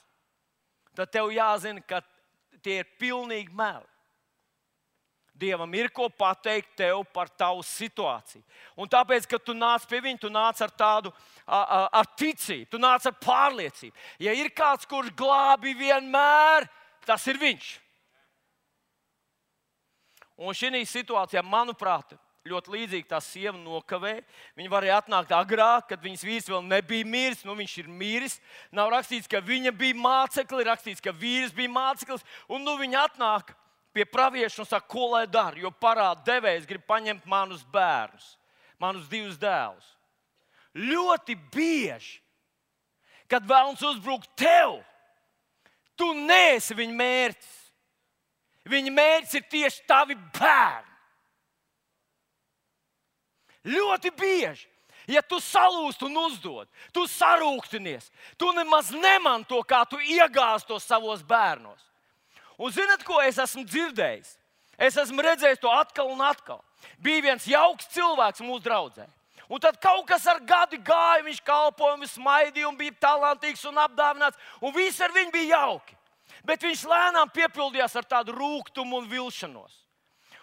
Tad 0.97 1.09
tev 1.15 1.31
jāzina, 1.33 1.81
ka 1.87 2.03
tie 2.61 2.83
ir 2.83 2.91
pilnīgi 3.01 3.55
meli. 3.57 3.87
Dievam 5.41 5.73
ir 5.75 5.89
ko 5.95 6.11
pateikt 6.13 6.75
tev 6.77 7.03
par 7.15 7.31
tavu 7.33 7.63
situāciju. 7.65 8.43
Un 8.77 8.91
tāpēc, 8.91 9.27
kad 9.31 9.45
tu 9.45 9.55
nāc 9.57 9.87
pie 9.89 10.03
viņa, 10.05 10.21
tu 10.21 10.31
nāc 10.33 10.61
ar 10.61 10.73
tādu 10.77 11.13
ar, 11.47 11.89
ar 12.03 12.09
ticību, 12.21 12.69
tu 12.71 12.81
nāc 12.83 13.07
ar 13.09 13.17
pārliecību. 13.25 13.95
Ja 14.21 14.35
ir 14.37 14.53
kāds, 14.53 14.89
kurš 14.91 15.15
glābi 15.17 15.73
vienmēr, 15.79 16.69
tas 17.09 17.25
ir 17.31 17.41
viņš. 17.41 17.71
Un 20.41 20.57
šī 20.57 20.85
situācijā, 20.89 21.43
manuprāt, 21.45 22.15
ļoti 22.49 22.73
līdzīgi 22.73 23.09
tā 23.11 23.19
sieva 23.21 23.59
nokavēja. 23.59 24.23
Viņa 24.57 24.73
varēja 24.73 24.99
atnākt 25.03 25.33
agrāk, 25.37 25.91
kad 25.91 26.01
viņas 26.05 26.25
vīrs 26.25 26.49
vēl 26.49 26.63
nebija 26.65 27.09
miris. 27.09 27.45
Nu, 27.45 27.57
viņš 27.59 27.75
ir 27.83 27.91
miris. 27.93 28.39
Nav 28.73 28.89
rakstīts, 28.95 29.29
ka 29.29 29.43
viņa 29.45 29.73
bija 29.77 29.99
māceklis, 30.01 30.69
rakstīts, 30.69 31.05
ka 31.05 31.13
vīrs 31.13 31.53
bija 31.57 31.73
māceklis. 31.73 32.25
Un 32.49 32.65
nu, 32.65 32.79
viņa 32.81 33.05
atnāk 33.11 33.53
pie 33.93 34.07
pravieša 34.07 34.63
un 34.63 34.69
saka, 34.69 34.89
ko 34.89 35.11
lai 35.15 35.27
dara. 35.27 35.59
Jo 35.59 35.71
parāda 35.71 36.23
devējs 36.27 36.69
grib 36.69 36.85
paņemt 36.89 37.27
manus 37.31 37.65
bērnus, 37.73 38.37
manus 38.81 39.09
divus 39.11 39.39
dēlus. 39.41 39.97
Ļoti 40.77 41.35
bieži, 41.51 42.21
kad 43.31 43.47
vēlams 43.47 43.83
uzbrukt 43.83 44.31
tev, 44.39 44.79
tu 45.99 46.13
neesi 46.15 46.77
viņa 46.79 46.97
mērķis. 46.97 47.57
Viņa 48.71 48.93
mērķis 48.95 49.39
ir 49.39 49.47
tieši 49.51 49.87
tavi 49.89 50.15
bērni. 50.37 50.91
Ļoti 53.71 54.13
bieži. 54.17 54.69
Ja 55.11 55.23
tu 55.27 55.41
salūsti 55.43 56.07
un 56.07 56.19
uzdod, 56.23 56.69
tu 56.95 57.03
sarūktinies, 57.09 58.11
tu 58.39 58.53
nemaz 58.55 58.93
neman 58.95 59.43
to, 59.49 59.59
kā 59.67 59.83
tu 59.89 59.99
iegāzi 59.99 60.69
to 60.69 60.79
savos 60.79 61.25
bērnos. 61.27 61.90
Un 62.61 62.73
zinat, 62.73 63.05
ko 63.07 63.23
es 63.25 63.39
esmu 63.41 63.65
dzirdējis? 63.65 64.35
Es 64.81 64.97
esmu 65.01 65.25
redzējis 65.25 65.61
to 65.61 65.71
atkal 65.73 66.11
un 66.13 66.21
atkal. 66.25 66.61
Bija 67.01 67.25
viens 67.25 67.47
jauks 67.49 67.89
cilvēks 67.95 68.45
mūsu 68.45 68.65
draudzē. 68.65 69.07
Un 69.51 69.61
tad 69.61 69.81
kaut 69.83 70.05
kas 70.07 70.27
ar 70.31 70.39
gadu 70.47 70.79
gāja, 70.85 71.25
viņš 71.27 71.41
kalpoja, 71.43 71.97
viņš 71.99 72.13
smaidīja, 72.19 72.69
un 72.69 72.77
bija 72.79 72.95
talantīgs 73.03 73.65
un 73.67 73.81
apdāvināts, 73.83 74.39
un 74.63 74.73
viss 74.77 75.01
ar 75.03 75.13
viņu 75.13 75.33
bija 75.35 75.57
jauki. 75.57 75.97
Bet 76.47 76.63
viņš 76.65 76.85
lēnām 76.89 77.33
piepildījās 77.35 77.97
ar 77.99 78.07
tādu 78.09 78.37
rūkumu 78.37 79.01
un 79.01 79.09
vilšanos. 79.11 79.75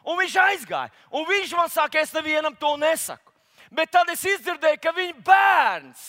Un 0.08 0.20
viņš 0.20 0.36
aizgāja. 0.44 0.92
Un 1.16 1.26
viņš 1.28 1.56
man 1.58 1.72
saka, 1.72 2.02
es 2.02 2.14
nevienam 2.16 2.56
to 2.60 2.74
nesaku. 2.82 3.32
Bet 3.72 3.92
tad 3.92 4.10
es 4.12 4.24
dzirdēju, 4.24 4.80
ka 4.82 4.94
viņa 4.96 5.24
bērns 5.28 6.04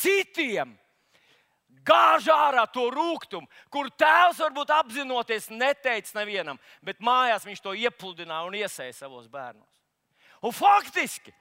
citiem 0.00 0.72
gāž 1.86 2.28
ārā 2.32 2.66
to 2.72 2.86
rūkumu, 2.92 3.48
kur 3.72 3.90
tēvs 3.98 4.40
varbūt 4.44 4.72
apzinoties 4.74 5.50
neteica 5.52 6.20
nevienam, 6.20 6.60
bet 6.82 7.02
mājās 7.04 7.46
viņš 7.48 7.62
to 7.64 7.74
iepludināja 7.74 8.48
un 8.48 8.58
iesēja 8.60 8.96
savos 9.02 9.28
bērnos. 9.30 9.68
Un 10.42 10.54
faktiski 10.56 11.34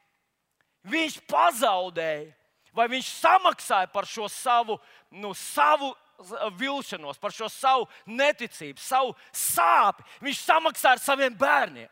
viņš 0.89 1.19
pazaudēja, 1.29 2.33
vai 2.75 2.87
viņš 2.91 3.13
samaksāja 3.19 3.89
par 3.91 4.07
šo 4.07 4.27
savu, 4.31 4.77
nu, 5.11 5.33
savu 5.33 5.93
vilšanos, 6.59 7.19
par 7.19 7.33
šo 7.35 7.47
savu 7.51 7.87
neticību, 8.05 8.79
savu 8.81 9.15
sāpes. 9.31 10.05
Viņš 10.23 10.43
samaksā 10.43 10.95
ar 10.95 11.01
saviem 11.03 11.35
bērniem. 11.39 11.89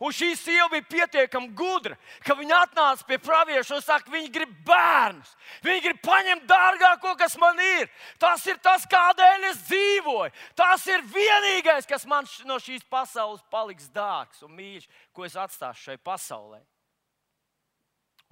Un 0.00 0.14
šī 0.16 0.30
sieva 0.32 0.70
bija 0.72 0.86
pietiekami 0.88 1.50
gudra, 1.52 1.96
ka 2.24 2.32
viņa 2.38 2.60
atnāca 2.64 3.04
pie 3.04 3.18
pravieša 3.20 3.74
un 3.76 3.82
saka, 3.84 4.08
viņa 4.08 4.30
grib 4.32 4.52
bērnus. 4.64 5.34
Viņa 5.60 5.82
grib 5.84 5.98
paņemt 6.06 6.46
dārgāko, 6.48 7.12
kas 7.20 7.36
man 7.40 7.60
ir. 7.60 7.90
Tas 8.22 8.46
ir 8.48 8.56
tas, 8.64 8.86
kādēļ 8.88 9.44
es 9.50 9.60
dzīvoju. 9.68 10.32
Tas 10.56 10.86
ir 10.88 11.04
vienīgais, 11.04 11.88
kas 11.88 12.08
man 12.08 12.28
no 12.48 12.56
šīs 12.56 12.86
pasaules 12.88 13.44
paliks 13.52 13.90
dārgs 13.92 14.40
un 14.46 14.56
mīļš, 14.56 14.88
ko 15.12 15.28
es 15.28 15.36
atstāšu 15.36 15.90
šai 15.90 15.98
pasaulē. 16.00 16.62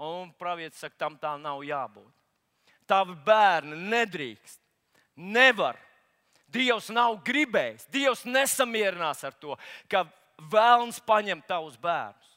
Un 0.08 0.32
pravietis 0.40 0.80
saka, 0.80 0.96
tam 1.04 1.18
tā 1.20 1.34
nav 1.36 1.60
jābūt. 1.66 2.08
Tavi 2.88 3.12
bērni 3.26 3.76
nedrīkst 3.92 4.62
Nevar. 5.18 5.76
Dievs 6.48 6.88
nav 6.94 7.18
gribējis. 7.26 7.84
Dievs 7.92 8.22
nesamierinās 8.24 9.20
ar 9.26 9.34
to, 9.36 9.56
ka 9.90 10.06
vēlams 10.38 11.00
paņemt 11.06 11.46
tavus 11.48 11.76
bērnus. 11.80 12.28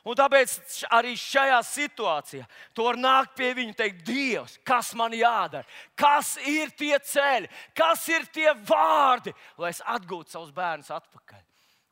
Un 0.00 0.16
tāpēc 0.16 0.54
arī 0.96 1.12
šajā 1.18 1.58
situācijā 1.66 2.46
tu 2.72 2.86
vari 2.86 3.02
nākt 3.02 3.34
pie 3.36 3.50
viņa 3.56 3.72
un 3.72 3.76
teikt, 3.76 4.00
Dievs, 4.06 4.56
kas 4.64 4.94
man 4.96 5.12
jādara, 5.12 5.66
kas 5.98 6.38
ir 6.48 6.72
tie 6.72 6.96
ceļi, 6.96 7.50
kas 7.76 8.06
ir 8.08 8.24
tie 8.32 8.48
vārdi, 8.64 9.34
lai 9.60 9.74
es 9.74 9.82
atgūtu 9.84 10.32
savus 10.32 10.54
bērnus 10.56 10.92
atpakaļ. 10.96 11.42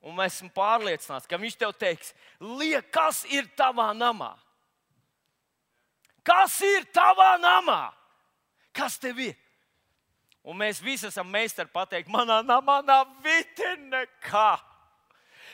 Un 0.09 0.21
esmu 0.25 0.49
pārliecināts, 0.57 1.29
ka 1.29 1.37
viņš 1.37 1.59
tev 1.61 1.75
teiks, 1.77 2.15
liek, 2.41 2.87
kas 2.95 3.27
ir 3.29 3.51
tavā 3.59 3.91
namā? 3.93 4.33
Kas 6.25 6.61
ir 6.65 6.87
tavā 6.95 7.35
namā? 7.43 7.91
Kas 8.73 8.97
tev 9.01 9.21
ir? 9.21 9.37
Un 10.49 10.57
mēs 10.57 10.81
visi 10.81 11.11
esam 11.11 11.29
meistari 11.29 11.69
pateikt, 11.73 12.09
manā 12.09 12.41
namā 12.47 12.79
nav 12.87 13.11
viti 13.25 13.69
nekā. 13.91 14.55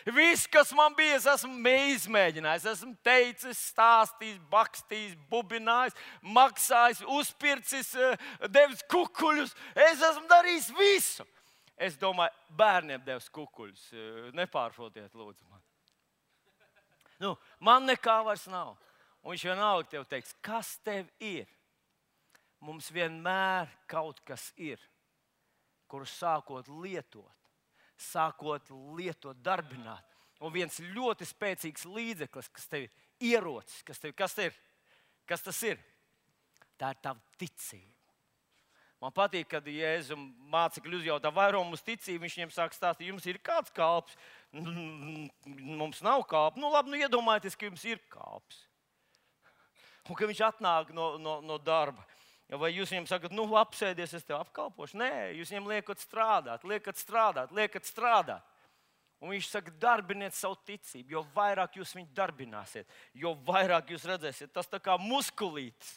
Viss, 0.04 0.46
kas 0.46 0.72
man 0.76 0.92
bija, 0.92 1.16
es 1.16 1.24
esmu 1.32 1.70
izmēģinājis, 1.94 2.66
esmu 2.74 2.90
teicis, 3.06 3.60
stāstījis, 3.70 4.36
bakstījis, 4.52 5.14
bubinājis, 5.30 5.96
maksājis, 6.20 7.00
uzpircis, 7.08 7.94
eh, 7.96 8.26
devis 8.52 8.84
kukuļus. 8.92 9.54
Es 9.74 10.02
esmu 10.02 10.28
darījis 10.28 10.68
visu. 10.76 11.24
Es 11.76 11.96
domāju, 11.96 12.36
bērniem 12.50 13.00
devis 13.04 13.30
kukuļus. 13.32 13.86
Eh, 13.92 14.30
nepārprotiet, 14.36 15.14
lūdzu, 15.16 15.48
man. 15.48 15.62
Nu, 17.18 17.38
man 17.58 17.86
nekā 17.88 18.22
vairs 18.24 18.46
nav. 18.46 18.76
Un 19.22 19.32
viņš 19.32 19.44
vienalga 19.48 19.88
tev 19.88 20.04
teiks, 20.04 20.34
kas 20.42 20.76
tev 20.84 21.08
ir. 21.18 21.46
Mums 22.60 22.90
vienmēr 22.90 23.72
kaut 23.88 24.20
kas 24.24 24.52
ir, 24.56 24.78
kurus 25.88 26.12
sākot 26.12 26.68
lietot 26.68 27.43
sākot 28.00 28.70
lietot, 28.98 29.38
darbināt. 29.44 30.04
Un 30.44 30.52
viens 30.52 30.76
ļoti 30.83 31.26
spēcīgs 31.28 31.87
līdzeklis, 31.88 32.50
kas 32.52 32.68
tev 32.68 32.87
ir 32.87 33.35
ierocis, 33.35 33.83
kas, 33.87 34.00
tev, 34.02 34.12
kas, 34.18 34.37
ir, 34.42 34.54
kas 35.28 35.44
tas 35.44 35.61
ir, 35.64 35.80
tā 36.80 36.92
ir 36.92 37.02
tava 37.04 37.38
ticība. 37.40 37.94
Man 39.02 39.12
patīk, 39.12 39.50
kad 39.50 39.66
Jēzus 39.68 40.16
mācekļi 40.48 41.02
uzjautā, 41.02 41.28
vai 41.35 41.50
mums 41.52 41.83
ticība, 41.85 42.22
viņš 42.24 42.37
viņiem 42.38 42.52
sāk 42.54 42.72
stāstīt, 42.72 43.11
jums 43.11 43.26
ir 43.28 43.37
kāds 43.44 43.72
kalps. 43.74 44.14
Mums 44.54 46.00
nav 46.04 46.24
kāps. 46.30 46.57
Nu, 46.57 46.70
labi, 46.72 46.94
nu, 46.94 47.00
iedomājieties, 47.02 47.57
ka 47.59 47.68
jums 47.68 47.85
ir 47.85 48.00
kāps. 48.09 48.62
Un 50.09 50.16
ka 50.16 50.28
viņš 50.30 50.40
atnāk 50.46 50.94
no, 50.96 51.18
no, 51.20 51.37
no 51.44 51.59
darba. 51.61 52.07
Vai 52.52 52.74
jūs 52.74 52.90
viņam 52.92 53.07
sakat, 53.09 53.33
nu, 53.33 53.46
apsēdies, 53.57 54.12
es 54.18 54.26
tev 54.26 54.42
apkalpošu? 54.42 54.98
Nē, 55.00 55.12
jūs 55.38 55.50
viņam 55.54 55.70
liekat 55.70 56.02
strādāt, 56.02 56.66
liekat 56.68 57.00
strādāt, 57.00 57.54
liekat 57.57 57.88
strādāt. 57.88 58.44
Un 59.24 59.33
viņš 59.33 59.48
saka, 59.48 59.72
darbiniet 59.80 60.37
savu 60.37 60.59
ticību. 60.68 61.14
Jo 61.16 61.22
vairāk 61.35 61.78
jūs 61.78 61.94
viņu 61.96 62.11
darbināsiet, 62.16 62.90
jo 63.16 63.33
vairāk 63.46 63.94
jūs 63.94 64.04
redzēsiet. 64.11 64.52
Tas 64.52 64.68
tā 64.68 64.80
kā 64.85 64.98
muskulītis. 65.00 65.96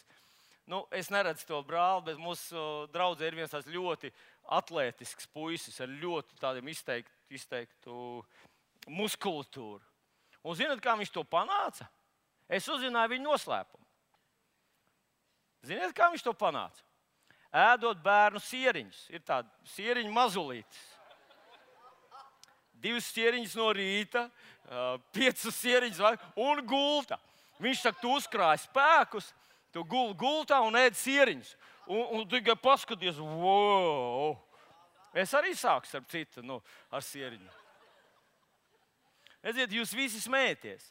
Nu, 0.68 0.82
es 0.92 1.08
neredzu 1.12 1.46
to 1.48 1.58
brāli, 1.64 2.10
bet 2.10 2.20
mūsu 2.20 2.62
draudzē 2.92 3.28
ir 3.28 3.36
viens 3.36 3.52
tāds 3.52 3.68
ļoti 3.72 4.10
atletisks 4.58 5.28
puisis 5.32 5.76
ar 5.80 5.88
ļoti 5.88 6.36
izteiktu, 6.72 7.14
izteiktu 7.32 7.94
muskulatūru. 8.88 9.84
Un 10.44 10.56
zinot, 10.56 10.80
kā 10.84 10.96
viņš 10.96 11.12
to 11.12 11.24
panāca? 11.24 11.88
Es 12.48 12.68
uzzināju 12.68 13.14
viņa 13.14 13.24
noslēpumu. 13.24 13.87
Ziniet, 15.68 15.92
kā 15.96 16.08
viņš 16.12 16.24
to 16.24 16.32
panāca? 16.36 16.84
Ēdot 17.52 18.00
bērnu 18.04 18.40
sieriņus. 18.44 19.06
Ir 19.12 19.24
tāda 19.24 19.48
sieriņa 19.74 20.12
mazulītes. 20.12 20.80
Divas 22.78 23.08
sieriņas 23.10 23.56
no 23.58 23.72
rīta, 23.74 24.28
piecas 25.12 25.56
sieriņas 25.58 26.20
un 26.38 26.60
gulta. 26.68 27.18
Viņš 27.58 27.80
saka, 27.82 27.98
tu 28.00 28.12
uzkrāji 28.14 28.62
spēkus, 28.68 29.32
tu 29.74 29.82
guli 29.88 30.14
gultā 30.18 30.60
un 30.62 30.78
ēd 30.78 30.96
sieriņus. 30.96 31.56
Un, 31.88 32.04
un 32.18 32.28
tikai 32.30 32.54
paskaties, 32.60 33.18
wow! 33.18 34.36
Es 35.16 35.32
arī 35.34 35.54
sāku 35.56 35.88
ar 35.96 36.04
citu, 36.12 36.44
nu, 36.46 36.60
ar 36.92 37.02
sieriņu. 37.02 37.48
Redziet, 39.42 39.72
jūs 39.72 39.94
visi 39.96 40.20
smējaties, 40.20 40.90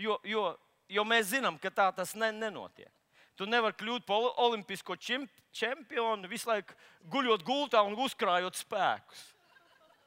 jo, 0.00 0.18
jo, 0.24 0.48
jo 0.88 1.04
mēs 1.08 1.32
zinām, 1.34 1.58
ka 1.60 1.72
tā 1.74 1.90
tas 1.96 2.14
ne, 2.16 2.30
nenotiek. 2.32 2.95
Tu 3.36 3.46
nevari 3.48 3.76
kļūt 3.76 4.06
par 4.08 4.30
olimpisko 4.40 4.96
čempionu 4.96 6.28
visu 6.30 6.48
laiku 6.48 6.76
guļot 7.12 7.44
gultā 7.44 7.82
un 7.84 7.96
uzkrājot 8.06 8.56
spēkus. 8.56 9.24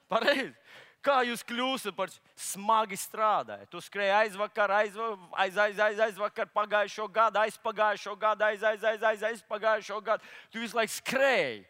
Pareizi. 0.10 0.56
Kā 1.00 1.22
jūs 1.24 1.46
kļūstat 1.48 1.96
par 1.96 2.12
smagi 2.36 2.98
strādājot? 3.00 3.70
Tu 3.72 3.80
skrēji 3.86 4.12
aizvakar, 4.18 4.74
aiz, 4.82 4.98
aiz, 5.32 5.60
aiz, 5.64 5.78
aiz, 5.80 6.02
aizvakar, 6.10 6.50
pagājušo 6.52 7.06
gadu, 7.16 7.40
aizpagājušo 7.40 8.16
gadu, 8.20 8.44
aiz, 8.50 8.66
aiz, 8.68 8.84
aiz, 8.84 9.06
aiz, 9.08 9.24
aizpagājušo 9.30 10.02
gadu. 10.04 10.28
Tu 10.52 10.60
visu 10.60 10.76
laiku 10.76 10.98
skrēji. 10.98 11.62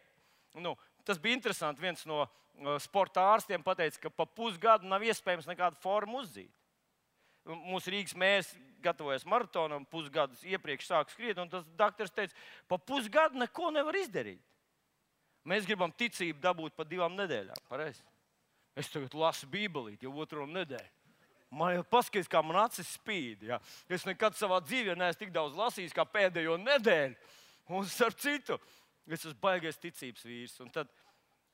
Nu, 0.58 0.74
tas 1.06 1.20
bija 1.22 1.38
interesanti. 1.38 1.84
Viens 1.84 2.02
no 2.10 2.24
sporta 2.82 3.28
ārstiem 3.30 3.62
teica, 3.62 4.00
ka 4.02 4.10
pa 4.10 4.26
pusgadu 4.26 4.90
nav 4.90 5.04
iespējams 5.06 5.46
nekādu 5.46 5.78
formu 5.84 6.24
uzzīt. 6.24 6.50
Mūsu 7.48 7.92
Rīgas 7.94 8.16
mērs 8.18 8.50
gatavojas 8.84 9.24
maratonam, 9.28 9.84
pusgadus 9.88 10.42
iepriekš 10.44 10.88
sāk 10.90 11.12
skriet, 11.12 11.38
un 11.40 11.48
tas 11.52 11.64
doktors 11.78 12.12
teica, 12.14 12.36
pa 12.68 12.78
pusgadu 12.78 13.40
neko 13.40 13.70
nevar 13.74 13.96
izdarīt. 14.00 14.40
Mēs 15.48 15.66
gribam 15.68 15.92
ticību 15.96 16.40
dabūt 16.42 16.76
pa 16.76 16.84
divām 16.84 17.16
nedēļām. 17.16 17.60
Pareiz? 17.68 18.02
Es 18.76 18.90
tagad 18.92 19.14
lasu 19.16 19.48
Bībelīti 19.50 20.06
jau 20.06 20.12
otro 20.20 20.44
nedēļu. 20.46 20.96
Man 21.50 21.74
jau 21.74 21.84
paskatās, 21.90 22.28
kā 22.30 22.42
man 22.46 22.60
acis 22.62 22.92
spīd. 22.94 23.48
Ja? 23.48 23.58
Es 23.90 24.04
nekad 24.06 24.36
savā 24.38 24.60
dzīvē 24.62 24.94
neesmu 24.98 25.24
tik 25.24 25.32
daudz 25.34 25.56
lasījis 25.58 25.96
kā 25.96 26.04
pēdējo 26.06 26.54
nedēļu. 26.62 27.16
Un 27.74 27.88
starp 27.90 28.18
citu, 28.22 28.58
es 29.10 29.24
esmu 29.24 29.40
baigais 29.42 29.80
ticības 29.80 30.26
vīrs. 30.28 30.54
Un 30.62 30.70
tad, 30.74 30.92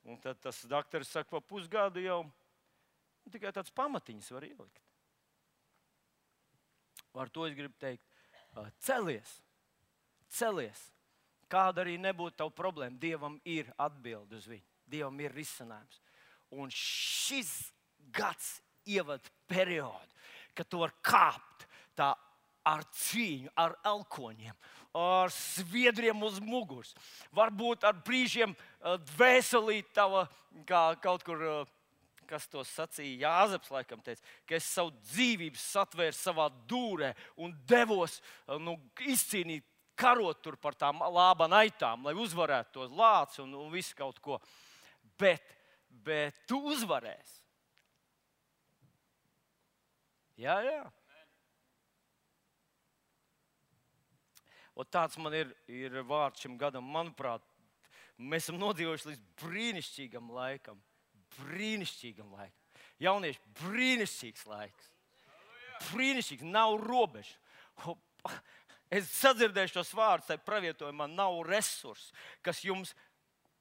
un 0.04 0.20
tad 0.20 0.42
tas 0.44 0.60
doktors 0.68 1.14
saka, 1.14 1.30
pa 1.30 1.40
pusgadu 1.40 2.02
jau 2.04 2.20
tikai 3.32 3.54
tāds 3.56 3.72
pamatiņš 3.74 4.28
var 4.36 4.44
ielikt. 4.50 4.85
Ar 7.16 7.30
to 7.32 7.46
es 7.48 7.56
gribu 7.56 7.74
teikt, 7.80 8.04
celies, 8.84 9.38
celies. 10.32 10.82
Kāda 11.50 11.84
arī 11.84 11.94
nebūtu 12.02 12.40
tava 12.40 12.50
problēma, 12.50 12.98
Dievam 12.98 13.36
ir 13.46 13.68
atbilde 13.78 14.40
uz 14.40 14.48
viņu. 14.50 14.66
Dievam 14.90 15.20
ir 15.22 15.34
risinājums. 15.34 16.00
Un 16.54 16.70
šis 16.74 17.52
gads 18.14 18.56
ievada 18.86 19.30
periodu, 19.50 20.10
kad 20.54 20.68
tu 20.70 20.80
vari 20.82 20.94
kāpt 21.06 21.66
tā 21.98 22.12
ar 22.66 22.82
cīņu, 22.98 23.52
ar 23.54 23.76
elkoņiem, 23.86 24.56
ar 24.98 25.30
sviedriem 25.34 26.22
uz 26.26 26.40
muguras, 26.42 26.94
varbūt 27.34 27.86
ar 27.86 27.94
brīžiem 28.06 28.56
dvēselīt 29.12 29.92
tava, 29.94 30.24
kā 30.66 30.96
kaut 31.02 31.22
kur 31.26 31.42
kas 32.28 32.48
to 32.50 32.64
sacīja, 32.66 33.26
Jāzeps, 33.26 33.70
laikam, 33.72 34.02
teica, 34.04 34.22
ka 34.48 34.58
es 34.58 34.66
savu 34.68 34.92
dzīvību 35.12 35.60
satvēru 35.60 36.16
savā 36.16 36.50
dūrē 36.68 37.12
un 37.42 37.54
devos 37.68 38.20
nu, 38.62 38.76
izcīnīt, 39.06 39.64
karot 39.96 40.42
tur 40.44 40.58
par 40.60 40.76
tām 40.76 41.00
lāba 41.14 41.48
naitām, 41.48 42.04
lai 42.04 42.14
uzvarētu 42.20 42.74
tos 42.74 42.92
lācis 42.92 43.40
un, 43.44 43.54
un 43.56 43.72
visu 43.72 43.96
kaut 43.96 44.20
ko. 44.20 44.38
Bet, 45.18 45.56
bet 46.04 46.36
tu 46.48 46.60
uzvarēsi. 46.68 47.40
Jā, 50.36 50.58
jā. 50.60 50.82
Un 54.76 54.88
tāds 54.92 55.16
man 55.16 55.32
ir, 55.32 55.54
ir 55.72 55.94
vārds 56.04 56.42
šim 56.44 56.58
gadam. 56.60 56.84
Manuprāt, 56.92 57.40
mēs 58.20 58.44
esam 58.44 58.58
nodzīvojuši 58.60 59.14
līdz 59.14 59.22
brīnišķīgam 59.40 60.28
laikam 60.36 60.82
brīnišķīgam 61.40 62.32
laikam. 62.36 62.62
Jaunieši, 63.02 63.40
brīnišķīgs 63.60 64.46
laiks. 64.48 64.92
Brīnišķīgs, 65.90 66.46
nav 66.48 66.78
robežu. 66.80 67.36
Es 68.90 69.08
sadzirdēju 69.18 69.72
šos 69.74 69.90
vārdus, 69.98 70.28
tai 70.28 70.38
pravietojumā 70.38 71.08
nav 71.10 71.40
resursu, 71.48 72.14
kas 72.42 72.62
jums 72.64 72.94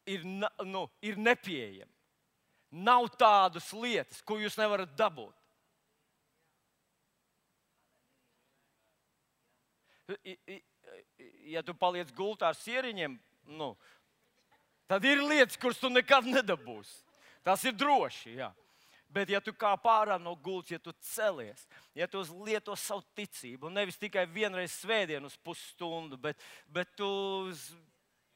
ir, 0.05 0.21
nu, 0.25 0.85
ir 1.01 1.17
nepieejami. 1.17 1.91
Nav 2.85 3.07
tādas 3.17 3.71
lietas, 3.73 4.21
ko 4.25 4.37
jūs 4.41 4.57
nevarat 4.59 4.91
dabūt. 4.99 5.33
Ja 11.49 11.63
tu 11.65 11.73
paliec 11.77 12.11
gultā 12.13 12.51
ar 12.51 12.57
sieriņiem, 12.59 13.15
nu, 13.57 13.71
tad 14.91 15.05
ir 15.07 15.23
lietas, 15.23 15.57
kuras 15.61 15.79
tu 15.81 15.89
nekad 15.89 16.27
nedabūsi. 16.29 17.04
Tas 17.45 17.63
ir 17.67 17.75
droši. 17.77 18.35
Jā. 18.39 18.49
Bet, 19.15 19.29
ja 19.31 19.39
tu 19.39 19.53
kā 19.55 19.71
pārā 19.79 20.17
no 20.19 20.33
gultas, 20.35 20.73
ja 20.73 20.81
tu 20.81 20.91
celies, 21.13 21.61
ja 21.95 22.07
tu 22.09 22.23
lieto 22.43 22.73
savu 22.75 23.05
ticību, 23.15 23.69
nevis 23.71 23.99
tikai 24.01 24.25
vienreiz 24.27 24.73
svētdienu 24.81 25.29
uz 25.29 25.37
pusstundu, 25.45 26.17
bet, 26.19 26.41
bet 26.73 26.89
tu 26.97 27.07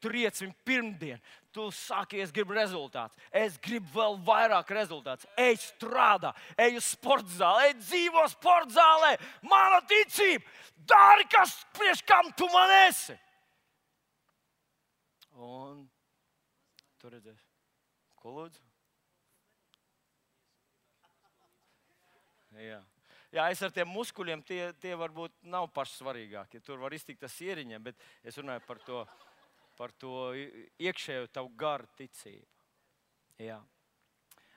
triec 0.00 0.38
viņu 0.40 0.54
pirmdien, 0.64 1.20
tu 1.52 1.66
saki, 1.74 2.22
es 2.24 2.32
gribu 2.32 2.56
rezultātus, 2.56 3.18
es 3.28 3.58
gribu 3.60 3.90
vēl 3.98 4.16
vairāk 4.24 4.72
rezultātus. 4.72 5.28
Ej, 5.36 5.58
strādā, 5.66 6.32
ej 6.56 6.78
uz 6.78 6.88
sporta 6.94 7.34
zāli, 7.34 7.68
ej, 7.68 7.76
dzīvo 7.82 8.24
sporta 8.32 8.78
zālē, 8.78 9.12
mana 9.50 9.82
ticība, 9.90 10.46
dari, 10.88 11.28
kas 11.28 11.58
priekš 11.76 12.06
kam 12.08 12.32
tu 12.38 12.48
man 12.54 12.72
esi. 12.86 13.18
Un 15.36 15.84
tur 17.00 17.18
redzēs, 17.18 17.44
ko 18.22 18.38
lūdzu? 18.38 18.69
Jā. 22.60 22.80
Jā, 23.30 23.44
es 23.54 23.60
ar 23.62 23.70
tiem 23.70 23.88
muskuļiem, 23.94 24.40
tie, 24.42 24.62
tie 24.82 24.96
varbūt 24.98 25.36
nav 25.52 25.68
paši 25.74 26.00
svarīgākie. 26.00 26.60
Tur 26.66 26.80
var 26.82 26.94
iztikt 26.96 27.22
tas 27.22 27.36
ieriņiem, 27.40 27.84
bet 27.86 28.00
es 28.26 28.38
runāju 28.40 28.64
par 28.66 28.80
to, 28.82 29.02
par 29.78 29.94
to 30.02 30.32
iekšējo 30.82 31.28
tavu 31.30 31.52
garu 31.58 31.86
ticību. 31.98 32.48
Jā. 33.40 33.60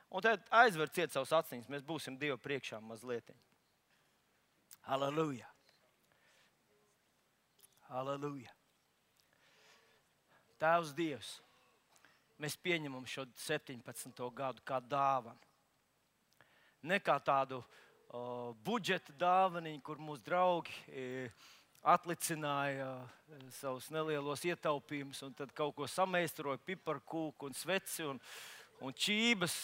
Un 0.10 0.26
tad 0.26 0.42
aizverciet 0.54 1.14
savus 1.14 1.36
aciņus, 1.38 1.70
mēs 1.70 1.86
būsim 1.86 2.18
Dieva 2.18 2.38
priekšā 2.42 2.82
mazliet. 2.82 3.30
Halleluja! 4.90 5.48
Halleluja! 7.92 8.52
Tēvs 10.58 10.96
Dievs, 10.98 11.32
mēs 12.42 12.58
pieņemam 12.58 13.06
šo 13.06 13.28
17. 13.46 14.26
gadu 14.34 14.66
kā 14.66 14.82
dāvanu. 14.82 15.50
Ne 16.84 16.98
kā 17.00 17.16
tādu 17.24 17.62
uh, 17.62 17.82
budžeta 18.64 19.14
dāvanu, 19.18 19.74
kur 19.82 19.98
mūsu 19.98 20.22
draugi 20.26 20.74
e, 20.88 21.30
atlicināja 21.82 22.90
e, 23.02 23.40
savus 23.58 23.90
nelielos 23.94 24.44
ietaupījumus, 24.46 25.24
un 25.26 25.34
tad 25.38 25.54
kaut 25.56 25.76
ko 25.78 25.88
sameistaroja, 25.90 26.62
piparkūku 26.62 27.50
un 27.50 27.58
sveci 27.58 28.06
un, 28.06 28.22
un 28.82 28.94
čības. 28.94 29.58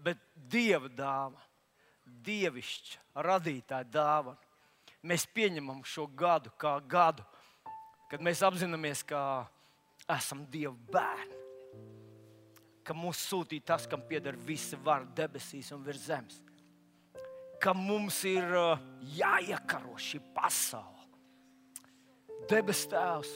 Bet 0.00 0.20
dieva 0.34 0.88
dāvana, 0.88 1.42
dievišķa, 2.24 3.02
radītāja 3.26 3.86
dāvana. 3.92 4.38
Mēs 5.06 5.24
pieņemam 5.32 5.84
šo 5.88 6.06
gadu 6.12 6.52
kā 6.60 6.74
gadu, 6.84 7.24
kad 8.10 8.20
mēs 8.20 8.42
apzināmies, 8.44 9.04
ka 9.06 9.46
esam 10.10 10.44
Dieva 10.50 10.74
bērni. 10.92 11.39
Ka 12.84 12.96
mūs 12.96 13.20
sūtīja 13.28 13.66
tas, 13.72 13.86
kam 13.90 14.02
pieder 14.08 14.36
visa 14.36 14.78
vara 14.84 15.08
debesīs 15.16 15.70
un 15.76 15.84
virs 15.84 16.06
zemes. 16.08 16.40
Ka 17.60 17.74
mums 17.76 18.22
ir 18.28 18.46
uh, 18.56 18.80
jāiekaro 19.16 19.98
šī 20.00 20.22
pasaule. 20.34 21.06
Debes 22.48 22.86
Tēvs, 22.90 23.30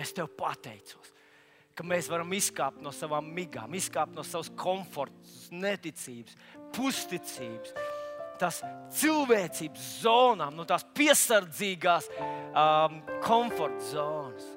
es 0.00 0.14
tev 0.16 0.30
pateicos, 0.38 1.12
ka 1.76 1.84
mēs 1.84 2.08
varam 2.10 2.32
izkāpt 2.32 2.80
no 2.82 2.90
savām 2.96 3.28
migām, 3.36 3.76
izkāpt 3.76 4.16
no 4.16 4.24
savas 4.26 4.48
komforta, 4.56 5.20
neticības, 5.52 6.38
pusticības 6.72 7.76
tās 8.42 8.62
cilvēcības 8.98 9.84
zonām, 10.02 10.56
no 10.56 10.66
tās 10.68 10.84
piesardzīgās 10.96 12.08
um, 12.16 12.98
komforta 13.24 13.84
zonas. 13.92 14.48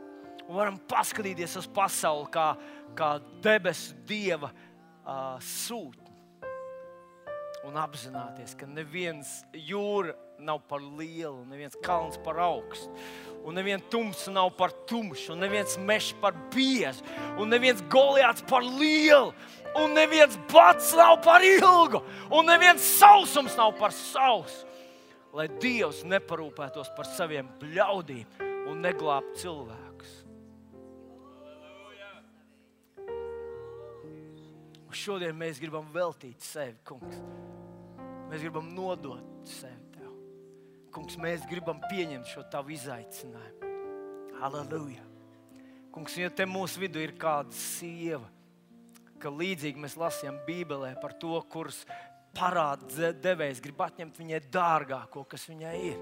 Un 0.46 0.60
varam 0.60 0.78
paskatīties 0.90 1.56
uz 1.62 1.68
pasauli 1.74 2.28
kā, 2.34 2.52
kā 2.98 3.16
debesu 3.44 3.96
dieva 4.08 4.52
uh, 4.52 5.36
sūtni. 5.44 6.04
Un 7.66 7.80
apzināties, 7.82 8.54
ka 8.58 8.68
neviens 8.70 9.40
jūra 9.58 10.14
nav 10.38 10.60
par 10.70 10.84
lielu, 10.84 11.46
neviens 11.50 11.74
kalns 11.84 12.20
par 12.22 12.38
augstu. 12.46 12.92
Un 13.46 13.58
neviens 13.58 13.84
tumsa 13.94 14.32
nav 14.34 14.52
par 14.58 14.74
tumšu, 14.90 15.34
un 15.34 15.42
neviens 15.42 15.78
mežs 15.82 16.14
par 16.22 16.34
biezu, 16.54 17.06
un 17.42 17.50
neviens 17.50 17.82
goliāts 17.94 18.46
par 18.50 18.66
lielu 18.66 19.34
un 19.76 19.94
neviens 19.94 20.38
bats 20.52 20.94
nav 20.96 21.20
par 21.24 21.44
ilgu, 21.44 22.02
un 22.32 22.48
neviens 22.48 22.82
sausums 23.00 23.58
nav 23.58 23.76
par 23.80 23.94
sausu. 23.96 24.64
Lai 25.36 25.50
Dievs 25.60 26.06
neparūpētos 26.08 26.94
par 26.96 27.10
saviem 27.12 27.50
bļaudīm 27.60 28.46
un 28.72 28.80
neglābtu 28.86 29.42
cilvēkus. 29.44 29.85
Un 34.96 35.00
šodien 35.04 35.36
mēs 35.36 35.58
gribam 35.60 35.90
veltīt 35.92 36.40
sevi, 36.40 36.78
Kungs. 36.88 37.18
Mēs 38.30 38.46
gribam 38.46 38.70
nodot 38.72 39.50
sevi 39.52 39.90
Tev. 39.92 40.14
Kungs, 40.96 41.18
mēs 41.20 41.44
gribam 41.50 41.82
pieņemt 41.90 42.30
šo 42.32 42.46
Tavu 42.48 42.72
izaicinājumu. 42.78 43.74
Halleluja! 44.40 45.04
Kungs, 45.92 46.16
ja 46.16 46.30
te 46.32 46.48
mūsu 46.48 46.80
vidū 46.86 47.04
ir 47.04 47.12
kāda 47.20 47.52
sieva, 47.52 48.24
ka 49.20 49.28
līdzīgi 49.36 49.84
mēs 49.84 49.98
lasījām 50.00 50.40
Bībelē 50.48 50.94
par 51.04 51.18
to, 51.20 51.36
kuras 51.52 51.82
parāda 52.40 53.12
devējs 53.20 53.60
grib 53.68 53.84
atņemt 53.84 54.24
viņai 54.24 54.42
dārgāko, 54.48 55.26
kas 55.28 55.44
viņai 55.52 55.76
ir. 55.92 56.00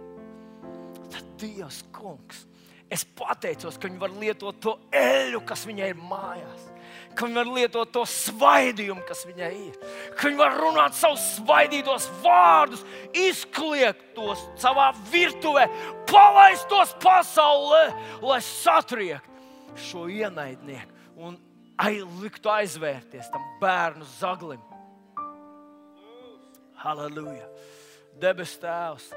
Tad 1.10 1.34
Dievs, 1.42 1.82
kungs, 1.98 2.46
es 2.94 3.04
pateicos, 3.18 3.80
ka 3.80 3.90
viņi 3.90 4.00
var 4.02 4.14
lietot 4.22 4.60
to 4.62 4.76
eļu, 4.94 5.42
kas 5.48 5.66
viņai 5.68 5.90
ir 5.94 6.00
mājās. 6.00 6.70
Ka 7.14 7.28
viņi 7.28 7.38
var 7.38 7.52
lietot 7.56 7.92
to 7.94 8.04
svaidījumu, 8.10 9.04
kas 9.08 9.24
viņai 9.28 9.52
ir. 9.58 9.78
Ka 10.18 10.28
viņi 10.28 10.40
var 10.40 10.58
runāt 10.58 10.98
savus 10.98 11.24
svaidītos 11.38 12.08
vārdus, 12.24 12.84
izkliegt 13.18 14.14
tos 14.18 14.42
savā 14.62 14.92
virtuvē, 15.12 15.68
palaist 16.10 16.68
tos 16.72 16.94
pasaulē, 17.04 17.86
lai 18.22 18.42
satriektu 18.46 19.32
šo 19.90 20.06
ienaidnieku 20.10 21.26
un 21.26 21.38
liktu 22.22 22.52
aizvērties 22.54 23.30
tam 23.34 23.46
bērnu 23.62 24.06
zaglim. 24.20 24.62
Halleluja! 26.84 27.48
Debes 28.22 28.58
Tēvs! 28.62 29.10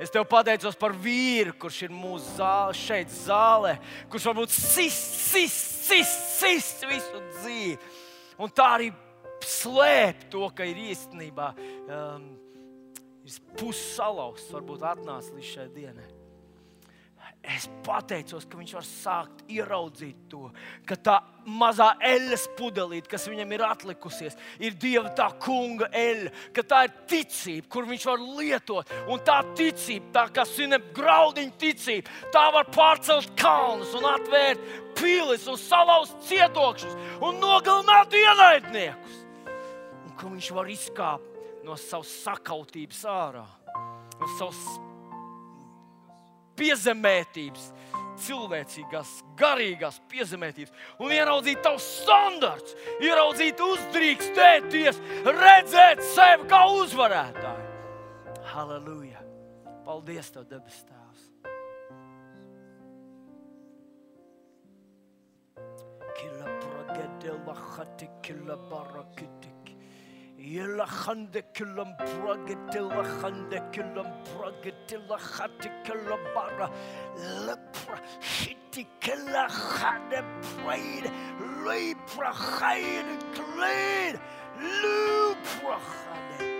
Es 0.00 0.10
tev 0.12 0.24
pateicos 0.28 0.76
par 0.78 0.94
vīru, 0.96 1.52
kurš 1.60 1.82
ir 1.86 1.92
mūsu 1.94 2.38
zāle, 2.38 2.76
šeit, 2.76 3.12
zālē, 3.12 3.76
kurš 4.12 4.30
varbūt 4.30 4.54
sist, 4.54 5.18
sist, 5.32 5.84
sist, 5.88 6.24
sist 6.40 6.86
visu 6.88 7.22
dzīvi. 7.36 7.76
Un 8.42 8.54
tā 8.56 8.70
arī 8.78 8.88
slēp 9.44 10.26
to, 10.32 10.46
ka 10.56 10.66
ir 10.66 10.80
īstenībā 10.88 11.52
um, 11.52 12.26
pussalauzts, 13.60 14.50
varbūt 14.54 14.88
atnācis 14.94 15.36
līdz 15.36 15.52
šai 15.52 15.68
dienai. 15.76 16.08
Es 17.42 17.64
pateicos, 17.82 18.44
ka 18.46 18.54
viņš 18.54 18.72
var 18.76 18.84
sākt 18.86 19.40
ieraudzīt 19.50 20.28
to, 20.30 20.44
ka 20.86 20.94
tā 20.94 21.16
mazā 21.42 21.88
eļļas 22.06 22.44
pudelīte, 22.54 23.10
kas 23.10 23.24
viņam 23.26 23.54
ir 23.56 23.64
atlikusies, 23.66 24.36
ir 24.62 24.76
Dieva 24.78 25.10
tā 25.18 25.26
kunga 25.42 25.88
eļļa, 25.90 26.30
ka 26.54 26.62
tā 26.70 26.84
ir 26.86 26.92
ticība, 27.10 27.66
kur 27.66 27.88
viņš 27.88 28.06
var 28.12 28.22
lietot. 28.38 28.92
Un 29.10 29.24
tā 29.26 29.40
ticība, 29.58 30.12
tā 30.14 30.24
kā 30.38 30.44
sinep 30.46 30.92
graudiņa 30.94 31.58
ticība, 31.64 32.14
tā 32.30 32.44
var 32.54 32.70
pārcelt 32.70 33.34
kalnus 33.42 33.90
un 33.98 34.06
atvērt 34.12 34.62
pilis 35.00 35.48
un 35.50 35.58
salauzt 35.58 36.22
cietokšus 36.28 36.94
un 37.26 37.42
nogalināt 37.42 38.14
ienaidniekus. 38.22 39.18
Un 40.06 40.14
ka 40.14 40.30
viņš 40.30 40.54
var 40.54 40.70
izkāpt 40.70 41.66
no 41.66 41.74
savas 41.74 42.14
sakautības 42.22 43.02
ārā, 43.10 43.46
no 43.74 44.32
savas 44.38 44.62
piezemētības, 46.58 47.68
cilvēcīgās, 48.22 49.12
garīgās 49.38 50.00
piezemētības, 50.12 50.72
un 51.02 51.14
ieraudzīt 51.14 51.62
tavu 51.64 51.80
standarts, 51.82 52.76
ieraudzīt, 53.02 53.60
uzdrīkstēties, 53.66 55.00
redzēt 55.26 56.02
sevi 56.12 56.48
kā 56.50 56.64
uzvarētāju. 56.82 57.70
Halleluja! 58.52 59.22
Paldies, 59.86 60.30
Tev, 60.34 60.46
debes 60.50 60.82
Tēvs! 60.86 61.30
Kila 66.18 66.52
pragedela 66.60 67.56
hati 67.72 68.10
kila 68.22 68.60
barakiti. 68.70 69.52
Yella 70.42 70.86
khande 70.86 71.42
killam 71.54 71.94
bragatilla 71.98 73.04
khande 73.20 73.60
killam 73.72 74.08
bragatilla 74.26 74.81
prayed 80.62 81.10
lepra 81.66 82.32
khayed 82.32 83.10
clean 83.36 84.18
lepra 84.82 85.78
khade 85.90 86.50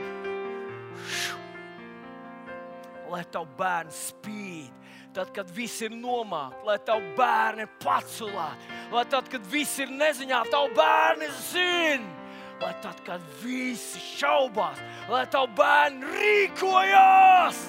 Lai 3.12 3.25
tavu 3.29 3.45
bērnu 3.59 3.93
spīd, 3.93 4.70
tad, 5.12 5.29
kad 5.37 5.51
viss 5.53 5.83
ir 5.85 5.93
nomākts, 5.93 6.62
lai 6.64 6.79
tavu 6.81 7.11
bērni 7.18 7.66
pacelāti, 7.83 8.70
lai 8.95 9.05
tad, 9.12 9.29
kad 9.29 9.45
viss 9.53 9.83
ir 9.85 9.93
neziņā, 9.93 10.39
tavu 10.49 10.73
bērni 10.79 11.29
zina 11.51 12.23
lai 12.62 12.75
tad, 12.83 13.01
kad 13.07 13.23
visi 13.43 14.01
šaubās, 14.01 14.81
lai 15.11 15.25
tavu 15.31 15.51
bērnu 15.59 16.11
rīkojās. 16.14 17.62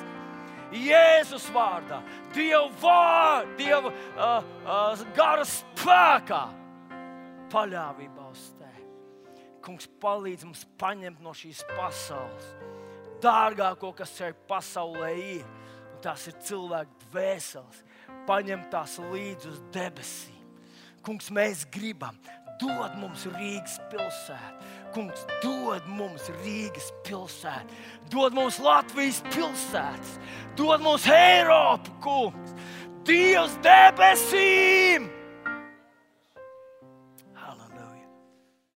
Jēzus 0.73 1.45
vārdā, 1.53 2.01
Dieva 2.33 2.67
vārdā, 2.81 3.55
Dieva 3.59 3.93
uh, 3.93 4.51
uh, 4.65 5.07
gara 5.15 5.45
spēkā, 5.47 6.43
paļāvībā 7.53 8.27
uz 8.31 8.49
Tevi. 8.57 8.85
Kungs, 9.63 9.87
palīdz 10.01 10.47
mums 10.49 10.65
paņemt 10.81 11.21
no 11.23 11.35
šīs 11.37 11.61
pasaules 11.75 12.53
dārgāko, 13.23 13.93
kas 13.95 14.13
šai 14.17 14.31
pasaulē 14.49 15.11
ir. 15.15 15.43
Un 15.93 15.99
tās 16.03 16.27
ir 16.27 16.37
cilvēku 16.43 17.07
dvēseles, 17.07 17.83
paņemt 18.27 18.69
tās 18.73 18.97
līdzi 19.11 19.51
uz 19.51 19.59
debesīm. 19.75 20.39
Kungs, 21.03 21.29
mēs 21.35 21.65
gribam, 21.71 22.17
dod 22.61 22.95
mums 22.99 23.25
Rīgas 23.35 23.79
pilsētu, 23.91 24.71
kungs, 24.95 25.25
dod 25.43 25.87
mums 25.89 26.29
Rīgas 26.43 26.91
pilsētu, 27.07 27.81
dod 28.13 28.37
mums 28.37 28.59
Latvijas 28.63 29.23
pilsētas, 29.33 30.15
dod 30.59 30.83
mums 30.85 31.09
Eiropu, 31.09 31.97
kungs, 32.03 32.55
Dievs 33.03 33.57
debesīm! 33.65 35.22